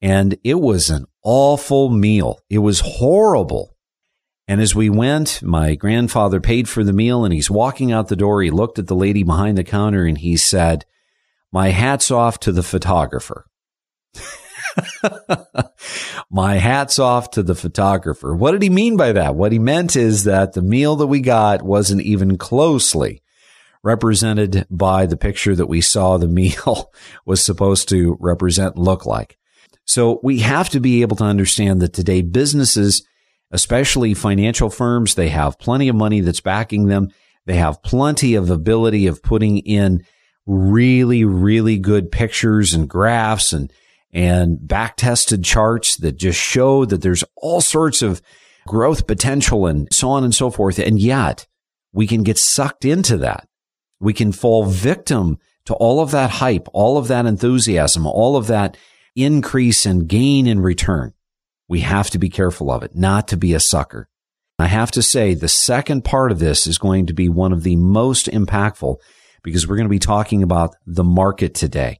And 0.00 0.38
it 0.44 0.60
was 0.60 0.88
an 0.88 1.04
awful 1.22 1.90
meal. 1.90 2.40
It 2.48 2.60
was 2.60 2.80
horrible. 2.80 3.75
And 4.48 4.60
as 4.60 4.74
we 4.74 4.88
went, 4.88 5.42
my 5.42 5.74
grandfather 5.74 6.40
paid 6.40 6.68
for 6.68 6.84
the 6.84 6.92
meal 6.92 7.24
and 7.24 7.34
he's 7.34 7.50
walking 7.50 7.90
out 7.90 8.08
the 8.08 8.16
door. 8.16 8.42
He 8.42 8.50
looked 8.50 8.78
at 8.78 8.86
the 8.86 8.94
lady 8.94 9.24
behind 9.24 9.58
the 9.58 9.64
counter 9.64 10.06
and 10.06 10.16
he 10.16 10.36
said, 10.36 10.84
My 11.52 11.70
hat's 11.70 12.10
off 12.10 12.38
to 12.40 12.52
the 12.52 12.62
photographer. 12.62 13.46
My 16.30 16.56
hat's 16.56 16.98
off 16.98 17.32
to 17.32 17.42
the 17.42 17.56
photographer. 17.56 18.36
What 18.36 18.52
did 18.52 18.62
he 18.62 18.70
mean 18.70 18.96
by 18.96 19.12
that? 19.12 19.34
What 19.34 19.52
he 19.52 19.58
meant 19.58 19.96
is 19.96 20.24
that 20.24 20.52
the 20.52 20.62
meal 20.62 20.96
that 20.96 21.06
we 21.08 21.20
got 21.20 21.62
wasn't 21.62 22.02
even 22.02 22.38
closely 22.38 23.22
represented 23.82 24.66
by 24.70 25.06
the 25.06 25.16
picture 25.16 25.54
that 25.54 25.68
we 25.68 25.80
saw 25.80 26.18
the 26.18 26.28
meal 26.28 26.92
was 27.24 27.44
supposed 27.44 27.88
to 27.88 28.16
represent 28.20 28.76
look 28.76 29.06
like. 29.06 29.38
So 29.84 30.20
we 30.22 30.40
have 30.40 30.68
to 30.70 30.80
be 30.80 31.02
able 31.02 31.16
to 31.16 31.24
understand 31.24 31.80
that 31.80 31.92
today 31.92 32.22
businesses 32.22 33.06
especially 33.50 34.14
financial 34.14 34.70
firms. 34.70 35.14
They 35.14 35.28
have 35.28 35.58
plenty 35.58 35.88
of 35.88 35.96
money 35.96 36.20
that's 36.20 36.40
backing 36.40 36.86
them. 36.86 37.08
They 37.46 37.56
have 37.56 37.82
plenty 37.82 38.34
of 38.34 38.50
ability 38.50 39.06
of 39.06 39.22
putting 39.22 39.58
in 39.58 40.04
really, 40.46 41.24
really 41.24 41.78
good 41.78 42.10
pictures 42.10 42.72
and 42.72 42.88
graphs 42.88 43.52
and, 43.52 43.72
and 44.12 44.66
back 44.66 44.96
tested 44.96 45.44
charts 45.44 45.96
that 45.98 46.16
just 46.16 46.38
show 46.38 46.84
that 46.84 47.02
there's 47.02 47.24
all 47.36 47.60
sorts 47.60 48.02
of 48.02 48.20
growth 48.66 49.06
potential 49.06 49.66
and 49.66 49.88
so 49.92 50.10
on 50.10 50.24
and 50.24 50.34
so 50.34 50.50
forth. 50.50 50.78
And 50.78 50.98
yet 50.98 51.46
we 51.92 52.06
can 52.06 52.22
get 52.22 52.38
sucked 52.38 52.84
into 52.84 53.16
that. 53.18 53.48
We 54.00 54.12
can 54.12 54.32
fall 54.32 54.66
victim 54.66 55.38
to 55.66 55.74
all 55.74 56.00
of 56.00 56.10
that 56.10 56.30
hype, 56.30 56.68
all 56.72 56.98
of 56.98 57.08
that 57.08 57.26
enthusiasm, 57.26 58.06
all 58.06 58.36
of 58.36 58.46
that 58.48 58.76
increase 59.14 59.86
and 59.86 60.08
gain 60.08 60.46
in 60.46 60.60
return. 60.60 61.12
We 61.68 61.80
have 61.80 62.10
to 62.10 62.18
be 62.18 62.28
careful 62.28 62.70
of 62.70 62.82
it, 62.82 62.94
not 62.94 63.28
to 63.28 63.36
be 63.36 63.54
a 63.54 63.60
sucker. 63.60 64.08
I 64.58 64.66
have 64.66 64.90
to 64.92 65.02
say 65.02 65.34
the 65.34 65.48
second 65.48 66.04
part 66.04 66.32
of 66.32 66.38
this 66.38 66.66
is 66.66 66.78
going 66.78 67.06
to 67.06 67.14
be 67.14 67.28
one 67.28 67.52
of 67.52 67.62
the 67.62 67.76
most 67.76 68.26
impactful 68.26 68.96
because 69.42 69.66
we're 69.66 69.76
going 69.76 69.88
to 69.88 69.90
be 69.90 69.98
talking 69.98 70.42
about 70.42 70.74
the 70.86 71.04
market 71.04 71.54
today. 71.54 71.98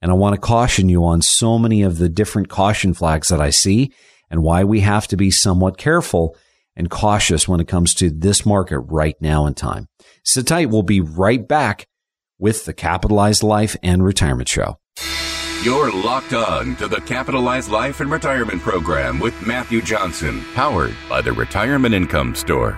And 0.00 0.10
I 0.10 0.14
want 0.14 0.34
to 0.34 0.40
caution 0.40 0.88
you 0.88 1.04
on 1.04 1.22
so 1.22 1.58
many 1.58 1.82
of 1.82 1.98
the 1.98 2.08
different 2.08 2.48
caution 2.48 2.94
flags 2.94 3.28
that 3.28 3.40
I 3.40 3.50
see 3.50 3.92
and 4.30 4.42
why 4.42 4.64
we 4.64 4.80
have 4.80 5.08
to 5.08 5.16
be 5.16 5.30
somewhat 5.30 5.78
careful 5.78 6.36
and 6.76 6.90
cautious 6.90 7.48
when 7.48 7.60
it 7.60 7.68
comes 7.68 7.94
to 7.94 8.10
this 8.10 8.44
market 8.44 8.78
right 8.80 9.16
now 9.20 9.46
in 9.46 9.54
time. 9.54 9.88
Sit 10.24 10.46
tight. 10.46 10.70
We'll 10.70 10.82
be 10.82 11.00
right 11.00 11.46
back 11.46 11.86
with 12.38 12.66
the 12.66 12.74
Capitalized 12.74 13.42
Life 13.42 13.76
and 13.82 14.04
Retirement 14.04 14.48
Show. 14.48 14.78
You're 15.62 15.90
locked 15.90 16.32
on 16.32 16.76
to 16.76 16.86
the 16.86 17.00
Capitalized 17.00 17.70
Life 17.70 18.00
and 18.00 18.08
Retirement 18.10 18.62
Program 18.62 19.18
with 19.18 19.34
Matthew 19.44 19.82
Johnson, 19.82 20.42
powered 20.54 20.94
by 21.08 21.20
the 21.20 21.32
Retirement 21.32 21.92
Income 21.92 22.36
Store. 22.36 22.72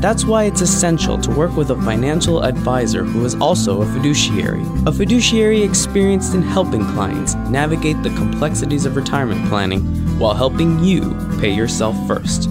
That's 0.00 0.24
why 0.24 0.44
it's 0.44 0.60
essential 0.60 1.18
to 1.18 1.30
work 1.32 1.56
with 1.56 1.70
a 1.70 1.82
financial 1.82 2.44
advisor 2.44 3.02
who 3.02 3.24
is 3.24 3.34
also 3.34 3.82
a 3.82 3.86
fiduciary. 3.86 4.64
A 4.86 4.92
fiduciary 4.92 5.62
experienced 5.62 6.34
in 6.34 6.42
helping 6.42 6.84
clients 6.92 7.34
navigate 7.50 8.00
the 8.04 8.10
complexities 8.10 8.86
of 8.86 8.94
retirement 8.94 9.48
planning 9.48 9.80
while 10.18 10.34
helping 10.34 10.78
you 10.84 11.16
pay 11.40 11.50
yourself 11.52 11.96
first. 12.06 12.48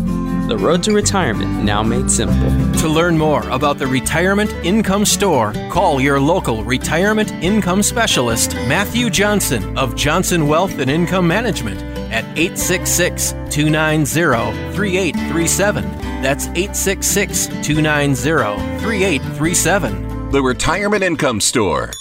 The 0.50 0.58
road 0.58 0.84
to 0.84 0.94
retirement 0.94 1.64
now 1.64 1.84
made 1.84 2.12
simple. 2.12 2.50
To 2.82 2.88
learn 2.88 3.18
more 3.18 3.48
about 3.50 3.78
the 3.78 3.88
Retirement 3.88 4.52
Income 4.66 5.06
Store, 5.06 5.54
call 5.70 6.00
your 6.00 6.20
local 6.20 6.64
retirement 6.64 7.32
income 7.44 7.84
specialist, 7.84 8.56
Matthew 8.68 9.10
Johnson 9.10 9.78
of 9.78 9.96
Johnson 9.96 10.48
Wealth 10.48 10.80
and 10.80 10.90
Income 10.90 11.28
Management 11.28 11.97
at 12.12 12.26
866 12.38 13.32
290 13.50 14.74
3837. 14.74 15.84
That's 16.22 16.48
866 16.48 17.48
290 17.48 18.80
3837. 18.80 20.32
The 20.32 20.42
Retirement 20.42 21.04
Income 21.04 21.42
Store, 21.42 21.92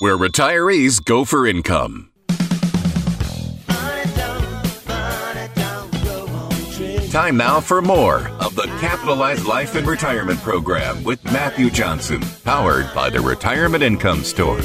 where 0.00 0.16
retirees 0.16 1.04
go 1.04 1.24
for 1.24 1.46
income. 1.46 2.10
Time 7.10 7.36
now 7.36 7.60
for 7.60 7.80
more 7.80 8.28
of 8.40 8.54
the 8.56 8.66
Capitalized 8.78 9.46
Life 9.46 9.74
and 9.74 9.86
Retirement 9.86 10.38
Program 10.40 11.02
with 11.02 11.24
Matthew 11.24 11.70
Johnson, 11.70 12.20
powered 12.44 12.92
by 12.94 13.08
the 13.08 13.20
Retirement 13.20 13.82
Income 13.82 14.24
Store. 14.24 14.60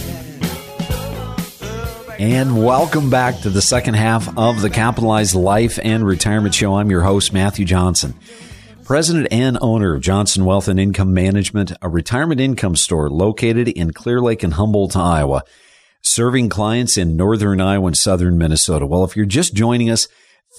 And 2.22 2.64
welcome 2.64 3.10
back 3.10 3.40
to 3.40 3.50
the 3.50 3.64
second 3.64 3.96
half 3.96 4.38
of 4.38 4.62
the 4.62 4.70
Capitalized 4.70 5.34
Life 5.34 5.80
and 5.82 6.06
Retirement 6.06 6.54
Show. 6.54 6.76
I'm 6.76 6.92
your 6.92 7.02
host, 7.02 7.34
Matthew 7.34 7.66
Johnson, 7.66 8.14
president 8.84 9.30
and 9.32 9.58
owner 9.60 9.96
of 9.96 10.04
Johnson 10.04 10.46
Wealth 10.46 10.68
and 10.68 10.80
Income 10.80 11.16
Management, 11.16 11.72
a 11.82 11.90
retirement 11.90 12.40
income 12.40 12.76
store 12.76 13.10
located 13.10 13.70
in 13.70 13.92
Clear 13.92 14.22
Lake 14.22 14.44
and 14.44 14.54
Humboldt, 14.54 14.96
Iowa, 14.96 15.44
serving 16.04 16.50
clients 16.50 16.96
in 16.96 17.18
northern 17.18 17.60
Iowa 17.60 17.88
and 17.88 17.98
southern 17.98 18.38
Minnesota. 18.38 18.86
Well, 18.86 19.04
if 19.04 19.16
you're 19.16 19.26
just 19.26 19.56
joining 19.56 19.90
us, 19.90 20.08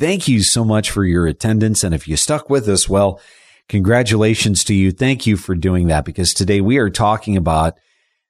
thank 0.00 0.26
you 0.26 0.42
so 0.42 0.64
much 0.64 0.90
for 0.90 1.04
your 1.04 1.28
attendance. 1.28 1.84
And 1.84 1.94
if 1.94 2.08
you 2.08 2.16
stuck 2.16 2.50
with 2.50 2.68
us, 2.68 2.88
well, 2.88 3.20
congratulations 3.68 4.64
to 4.64 4.74
you. 4.74 4.90
Thank 4.90 5.28
you 5.28 5.36
for 5.36 5.54
doing 5.54 5.86
that 5.86 6.04
because 6.04 6.32
today 6.32 6.60
we 6.60 6.78
are 6.78 6.90
talking 6.90 7.36
about 7.36 7.78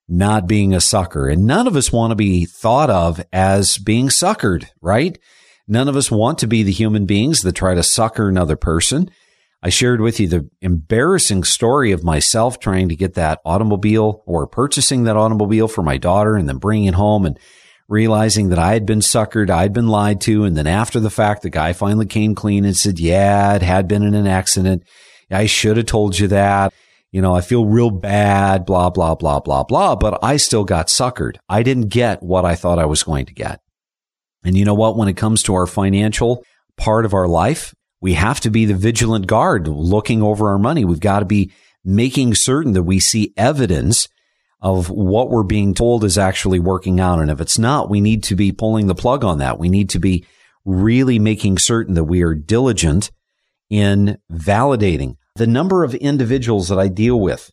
not 0.09 0.47
being 0.47 0.75
a 0.75 0.80
sucker. 0.80 1.28
And 1.28 1.47
none 1.47 1.66
of 1.66 1.76
us 1.76 1.92
want 1.92 2.11
to 2.11 2.16
be 2.16 2.44
thought 2.44 2.90
of 2.90 3.23
as 3.32 3.78
being 3.78 4.09
suckered, 4.09 4.66
right? 4.80 5.18
None 5.68 5.88
of 5.88 5.97
us 5.97 6.11
want 6.11 6.38
to 6.38 6.47
be 6.47 6.62
the 6.62 6.73
human 6.73 7.06
beings 7.06 7.42
that 7.42 7.52
try 7.54 7.75
to 7.75 7.82
sucker 7.82 8.28
another 8.28 8.56
person. 8.56 9.11
I 9.62 9.68
shared 9.68 10.00
with 10.00 10.18
you 10.18 10.26
the 10.26 10.50
embarrassing 10.61 11.44
story 11.44 11.92
of 11.92 12.02
myself 12.02 12.59
trying 12.59 12.88
to 12.88 12.97
get 12.97 13.14
that 13.14 13.40
automobile 13.44 14.25
or 14.26 14.49
purchasing 14.49 15.04
that 15.04 15.16
automobile 15.16 15.68
for 15.68 15.82
my 15.82 15.99
daughter 15.99 16.35
and 16.35 16.49
then 16.49 16.59
bringing 16.59 16.88
it 16.88 16.94
home 16.94 17.25
and 17.25 17.38
realizing 17.88 18.49
that 18.49 18.59
I 18.59 18.73
had 18.73 18.87
been 18.87 18.99
suckered, 18.99 19.50
I'd 19.50 19.73
been 19.73 19.87
lied 19.87 20.21
to. 20.23 20.44
And 20.44 20.56
then 20.56 20.66
after 20.66 20.99
the 20.99 21.11
fact, 21.11 21.42
the 21.42 21.50
guy 21.50 21.75
finally 21.75 22.06
came 22.06 22.35
clean 22.35 22.64
and 22.64 22.76
said, 22.76 22.99
yeah, 22.99 23.54
it 23.54 23.62
had 23.62 23.87
been 23.87 24.02
in 24.02 24.14
an 24.14 24.26
accident. 24.26 24.82
I 25.30 25.47
should 25.47 25.76
have 25.76 25.87
told 25.87 26.18
you 26.18 26.28
that 26.28 26.75
you 27.12 27.21
know, 27.21 27.35
I 27.35 27.42
feel 27.42 27.66
real 27.66 27.90
bad, 27.90 28.64
blah, 28.64 28.88
blah, 28.88 29.14
blah, 29.14 29.38
blah, 29.40 29.62
blah, 29.64 29.95
but 29.95 30.19
I 30.25 30.38
still 30.38 30.64
got 30.64 30.88
suckered. 30.88 31.37
I 31.49 31.62
didn't 31.62 31.88
get 31.88 32.23
what 32.23 32.47
I 32.47 32.57
thought 32.57 32.78
I 32.78 32.87
was 32.87 33.02
going 33.02 33.26
to 33.26 33.35
get. 33.35 33.61
And 34.42 34.57
you 34.57 34.64
know 34.64 34.75
what? 34.75 34.97
When 34.97 35.09
it 35.09 35.16
comes 35.16 35.42
to 35.45 35.54
our 35.54 35.66
financial 35.66 36.42
part 36.76 37.04
of 37.04 37.12
our 37.12 37.28
life, 37.28 37.75
we 38.00 38.14
have 38.14 38.40
to 38.40 38.50
be 38.50 38.64
the 38.64 38.75
vigilant 38.75 39.26
guard 39.26 39.69
looking 39.69 40.23
over 40.23 40.49
our 40.49 40.59
money. 40.59 40.85
We've 40.85 40.99
got 40.99 41.21
to 41.21 41.26
be 41.26 41.52
making 41.85 42.35
certain 42.35 42.73
that 42.73 42.83
we 42.83 42.99
see 42.99 43.35
evidence 43.37 44.09
of 44.62 44.88
what 44.88 45.28
we're 45.28 45.42
being 45.42 45.75
told 45.75 46.04
is 46.04 46.16
actually 46.16 46.61
working 46.61 46.99
out. 46.99 47.21
And 47.21 47.31
if 47.31 47.40
it's 47.40 47.59
not, 47.59 47.90
we 47.90 48.00
need 48.00 48.23
to 48.25 48.37
be 48.37 48.52
pulling 48.52 48.87
the 48.87 48.95
plug 48.95 49.23
on 49.23 49.38
that. 49.38 49.59
We 49.59 49.69
need 49.69 49.90
to 49.90 49.99
be 49.99 50.25
really 50.64 51.19
making 51.19 51.59
certain 51.59 51.95
that 51.95 52.04
we 52.04 52.23
are 52.23 52.35
diligent 52.35 53.11
in 53.69 54.19
validating 54.31 55.16
the 55.36 55.46
number 55.46 55.84
of 55.84 55.94
individuals 55.94 56.68
that 56.68 56.78
I 56.78 56.88
deal 56.88 57.18
with 57.18 57.50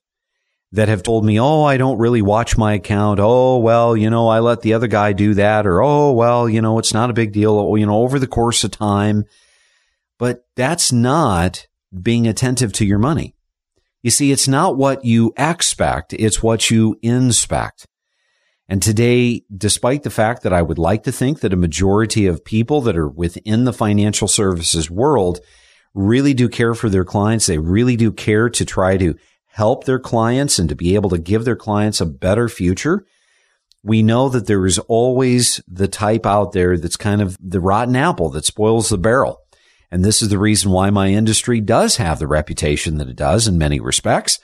that 0.72 0.88
have 0.88 1.04
told 1.04 1.26
me, 1.26 1.40
Oh, 1.40 1.64
I 1.64 1.78
don't 1.78 1.98
really 1.98 2.22
watch 2.22 2.58
my 2.58 2.74
account. 2.74 3.20
Oh, 3.20 3.58
well, 3.58 3.98
you 3.98 4.10
know, 4.10 4.28
I 4.28 4.40
let 4.40 4.62
the 4.62 4.74
other 4.74 4.88
guy 4.88 5.14
do 5.14 5.34
that. 5.36 5.66
Or, 5.66 5.82
Oh, 5.82 6.12
well, 6.12 6.48
you 6.48 6.62
know, 6.62 6.78
it's 6.78 6.94
not 6.94 7.10
a 7.10 7.14
big 7.14 7.32
deal. 7.32 7.76
You 7.78 7.86
know, 7.86 8.02
over 8.02 8.20
the 8.20 8.28
course 8.28 8.64
of 8.64 8.72
time. 8.72 9.26
But 10.18 10.46
that's 10.56 10.92
not 10.92 11.68
being 12.02 12.28
attentive 12.28 12.74
to 12.74 12.86
your 12.86 13.00
money. 13.00 13.36
You 14.02 14.12
see, 14.12 14.32
it's 14.32 14.48
not 14.48 14.78
what 14.78 15.04
you 15.04 15.34
expect. 15.38 16.14
It's 16.14 16.44
what 16.44 16.70
you 16.70 16.98
inspect. 17.02 17.86
And 18.68 18.84
today, 18.84 19.42
despite 19.56 20.04
the 20.04 20.12
fact 20.12 20.44
that 20.44 20.54
I 20.54 20.62
would 20.62 20.78
like 20.78 21.04
to 21.04 21.12
think 21.12 21.40
that 21.40 21.54
a 21.54 21.58
majority 21.58 22.28
of 22.28 22.46
people 22.46 22.82
that 22.82 22.96
are 22.96 23.10
within 23.10 23.64
the 23.64 23.74
financial 23.74 24.28
services 24.28 24.92
world 24.92 25.40
really 25.94 26.34
do 26.34 26.50
care 26.50 26.74
for 26.74 26.90
their 26.90 27.06
clients. 27.06 27.46
They 27.46 27.58
really 27.58 27.96
do 27.96 28.12
care 28.12 28.50
to 28.50 28.66
try 28.66 28.98
to 28.98 29.16
help 29.48 29.84
their 29.84 30.00
clients 30.00 30.60
and 30.60 30.70
to 30.70 30.76
be 30.76 30.96
able 30.96 31.10
to 31.10 31.18
give 31.18 31.46
their 31.46 31.56
clients 31.56 32.00
a 32.00 32.06
better 32.06 32.48
future. 32.48 33.06
We 33.84 34.04
know 34.04 34.30
that 34.30 34.48
there 34.48 34.66
is 34.66 34.80
always 34.80 35.62
the 35.68 35.88
type 35.88 36.26
out 36.26 36.52
there 36.52 36.78
that's 36.78 36.98
kind 36.98 37.22
of 37.22 37.38
the 37.42 37.60
rotten 37.60 37.96
apple 37.96 38.30
that 38.32 38.46
spoils 38.46 38.90
the 38.90 38.98
barrel. 38.98 39.40
And 39.92 40.06
this 40.06 40.22
is 40.22 40.30
the 40.30 40.38
reason 40.38 40.72
why 40.72 40.90
my 40.92 41.10
industry 41.10 41.62
does 41.62 41.98
have 41.98 42.20
the 42.20 42.28
reputation 42.28 42.98
that 42.98 43.10
it 43.10 43.16
does 43.16 43.48
in 43.48 43.58
many 43.58 43.80
respects 43.80 44.40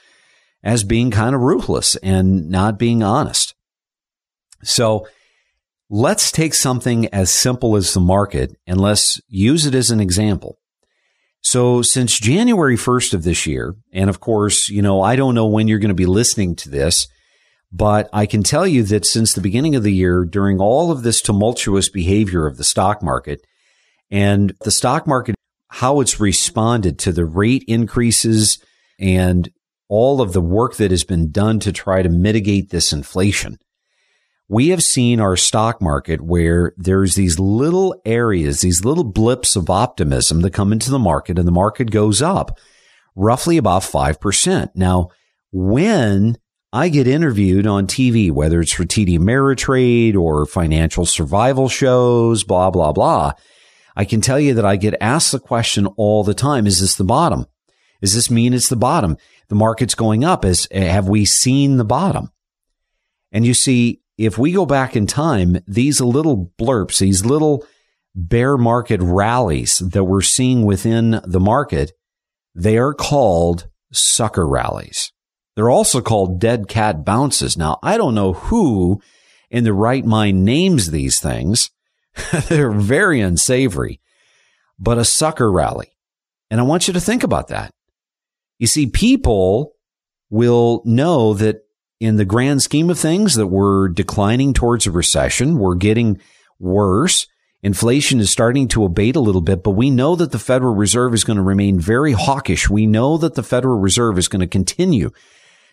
as 0.64 0.82
being 0.82 1.10
kind 1.10 1.34
of 1.34 1.42
ruthless 1.42 1.96
and 1.96 2.50
not 2.50 2.78
being 2.78 3.02
honest. 3.02 3.54
So 4.64 5.06
let's 5.88 6.32
take 6.32 6.54
something 6.54 7.06
as 7.08 7.30
simple 7.30 7.76
as 7.76 7.94
the 7.94 8.00
market 8.00 8.56
and 8.66 8.80
let's 8.80 9.20
use 9.28 9.66
it 9.66 9.74
as 9.74 9.90
an 9.90 10.00
example. 10.00 10.58
So 11.48 11.80
since 11.80 12.18
January 12.18 12.74
1st 12.74 13.14
of 13.14 13.22
this 13.22 13.46
year, 13.46 13.76
and 13.92 14.10
of 14.10 14.18
course, 14.18 14.68
you 14.68 14.82
know, 14.82 15.00
I 15.00 15.14
don't 15.14 15.36
know 15.36 15.46
when 15.46 15.68
you're 15.68 15.78
going 15.78 15.90
to 15.90 15.94
be 15.94 16.04
listening 16.04 16.56
to 16.56 16.68
this, 16.68 17.06
but 17.70 18.10
I 18.12 18.26
can 18.26 18.42
tell 18.42 18.66
you 18.66 18.82
that 18.82 19.06
since 19.06 19.32
the 19.32 19.40
beginning 19.40 19.76
of 19.76 19.84
the 19.84 19.92
year, 19.92 20.24
during 20.24 20.58
all 20.60 20.90
of 20.90 21.04
this 21.04 21.20
tumultuous 21.20 21.88
behavior 21.88 22.48
of 22.48 22.56
the 22.56 22.64
stock 22.64 23.00
market 23.00 23.46
and 24.10 24.54
the 24.62 24.72
stock 24.72 25.06
market, 25.06 25.36
how 25.68 26.00
it's 26.00 26.18
responded 26.18 26.98
to 26.98 27.12
the 27.12 27.24
rate 27.24 27.62
increases 27.68 28.58
and 28.98 29.48
all 29.88 30.20
of 30.20 30.32
the 30.32 30.40
work 30.40 30.74
that 30.78 30.90
has 30.90 31.04
been 31.04 31.30
done 31.30 31.60
to 31.60 31.70
try 31.70 32.02
to 32.02 32.08
mitigate 32.08 32.70
this 32.70 32.92
inflation 32.92 33.56
we 34.48 34.68
have 34.68 34.82
seen 34.82 35.20
our 35.20 35.36
stock 35.36 35.82
market 35.82 36.20
where 36.20 36.72
there's 36.76 37.14
these 37.14 37.38
little 37.38 38.00
areas, 38.04 38.60
these 38.60 38.84
little 38.84 39.04
blips 39.04 39.56
of 39.56 39.70
optimism 39.70 40.42
that 40.42 40.52
come 40.52 40.72
into 40.72 40.90
the 40.90 40.98
market 40.98 41.38
and 41.38 41.48
the 41.48 41.52
market 41.52 41.90
goes 41.90 42.22
up 42.22 42.58
roughly 43.16 43.56
about 43.56 43.82
5%. 43.82 44.70
Now, 44.74 45.08
when 45.50 46.36
I 46.72 46.88
get 46.88 47.08
interviewed 47.08 47.66
on 47.66 47.86
TV, 47.86 48.30
whether 48.30 48.60
it's 48.60 48.72
for 48.72 48.84
TD 48.84 49.18
Ameritrade 49.18 50.14
or 50.14 50.46
financial 50.46 51.06
survival 51.06 51.68
shows, 51.68 52.44
blah, 52.44 52.70
blah, 52.70 52.92
blah, 52.92 53.32
I 53.96 54.04
can 54.04 54.20
tell 54.20 54.38
you 54.38 54.54
that 54.54 54.66
I 54.66 54.76
get 54.76 54.94
asked 55.00 55.32
the 55.32 55.40
question 55.40 55.86
all 55.96 56.22
the 56.22 56.34
time. 56.34 56.66
Is 56.66 56.80
this 56.80 56.96
the 56.96 57.04
bottom? 57.04 57.46
Does 58.02 58.14
this 58.14 58.30
mean 58.30 58.52
it's 58.52 58.68
the 58.68 58.76
bottom? 58.76 59.16
The 59.48 59.54
market's 59.54 59.94
going 59.94 60.22
up. 60.22 60.44
Is, 60.44 60.68
have 60.70 61.08
we 61.08 61.24
seen 61.24 61.78
the 61.78 61.84
bottom? 61.84 62.30
And 63.32 63.46
you 63.46 63.54
see, 63.54 64.02
if 64.18 64.38
we 64.38 64.52
go 64.52 64.66
back 64.66 64.96
in 64.96 65.06
time, 65.06 65.58
these 65.66 66.00
little 66.00 66.52
blurps, 66.58 66.98
these 66.98 67.24
little 67.24 67.66
bear 68.14 68.56
market 68.56 69.00
rallies 69.02 69.78
that 69.78 70.04
we're 70.04 70.22
seeing 70.22 70.64
within 70.64 71.20
the 71.24 71.40
market, 71.40 71.92
they 72.54 72.78
are 72.78 72.94
called 72.94 73.68
sucker 73.92 74.46
rallies. 74.48 75.12
They're 75.54 75.70
also 75.70 76.00
called 76.00 76.40
dead 76.40 76.68
cat 76.68 77.04
bounces. 77.04 77.56
Now, 77.56 77.78
I 77.82 77.96
don't 77.96 78.14
know 78.14 78.34
who 78.34 79.00
in 79.50 79.64
the 79.64 79.72
right 79.72 80.04
mind 80.04 80.44
names 80.44 80.90
these 80.90 81.18
things. 81.18 81.70
They're 82.48 82.72
very 82.72 83.20
unsavory, 83.20 84.00
but 84.78 84.98
a 84.98 85.04
sucker 85.04 85.50
rally. 85.50 85.92
And 86.50 86.60
I 86.60 86.62
want 86.62 86.86
you 86.86 86.94
to 86.94 87.00
think 87.00 87.22
about 87.22 87.48
that. 87.48 87.70
You 88.58 88.66
see, 88.66 88.86
people 88.86 89.72
will 90.30 90.82
know 90.84 91.34
that 91.34 91.65
in 92.00 92.16
the 92.16 92.24
grand 92.24 92.62
scheme 92.62 92.90
of 92.90 92.98
things 92.98 93.34
that 93.34 93.46
we're 93.46 93.88
declining 93.88 94.52
towards 94.52 94.86
a 94.86 94.90
recession. 94.90 95.58
We're 95.58 95.76
getting 95.76 96.20
worse. 96.58 97.26
Inflation 97.62 98.20
is 98.20 98.30
starting 98.30 98.68
to 98.68 98.84
abate 98.84 99.16
a 99.16 99.20
little 99.20 99.40
bit, 99.40 99.62
but 99.62 99.70
we 99.70 99.90
know 99.90 100.14
that 100.16 100.30
the 100.30 100.38
Federal 100.38 100.74
Reserve 100.74 101.14
is 101.14 101.24
going 101.24 101.38
to 101.38 101.42
remain 101.42 101.80
very 101.80 102.12
hawkish. 102.12 102.68
We 102.68 102.86
know 102.86 103.16
that 103.18 103.34
the 103.34 103.42
Federal 103.42 103.80
Reserve 103.80 104.18
is 104.18 104.28
going 104.28 104.40
to 104.40 104.46
continue 104.46 105.10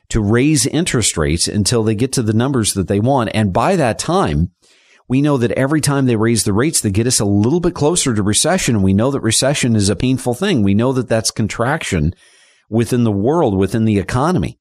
to 0.09 0.21
raise 0.21 0.65
interest 0.65 1.17
rates 1.17 1.47
until 1.47 1.83
they 1.83 1.95
get 1.95 2.12
to 2.13 2.23
the 2.23 2.33
numbers 2.33 2.73
that 2.73 2.88
they 2.88 2.99
want. 2.99 3.31
And 3.33 3.53
by 3.53 3.75
that 3.75 3.99
time, 3.99 4.51
we 5.07 5.21
know 5.21 5.38
that 5.38 5.51
every 5.51 5.81
time 5.81 6.05
they 6.05 6.15
raise 6.15 6.45
the 6.45 6.53
rates, 6.53 6.81
they 6.81 6.89
get 6.89 7.07
us 7.07 7.19
a 7.19 7.25
little 7.25 7.59
bit 7.59 7.75
closer 7.75 8.13
to 8.13 8.23
recession. 8.23 8.81
We 8.81 8.93
know 8.93 9.12
that 9.12 9.21
recession 9.21 9.75
is 9.75 9.89
a 9.89 9.95
painful 9.95 10.33
thing. 10.33 10.63
We 10.63 10.73
know 10.73 10.93
that 10.93 11.09
that's 11.09 11.31
contraction 11.31 12.13
within 12.69 13.03
the 13.03 13.12
world, 13.12 13.57
within 13.57 13.86
the 13.86 13.99
economy. 13.99 14.57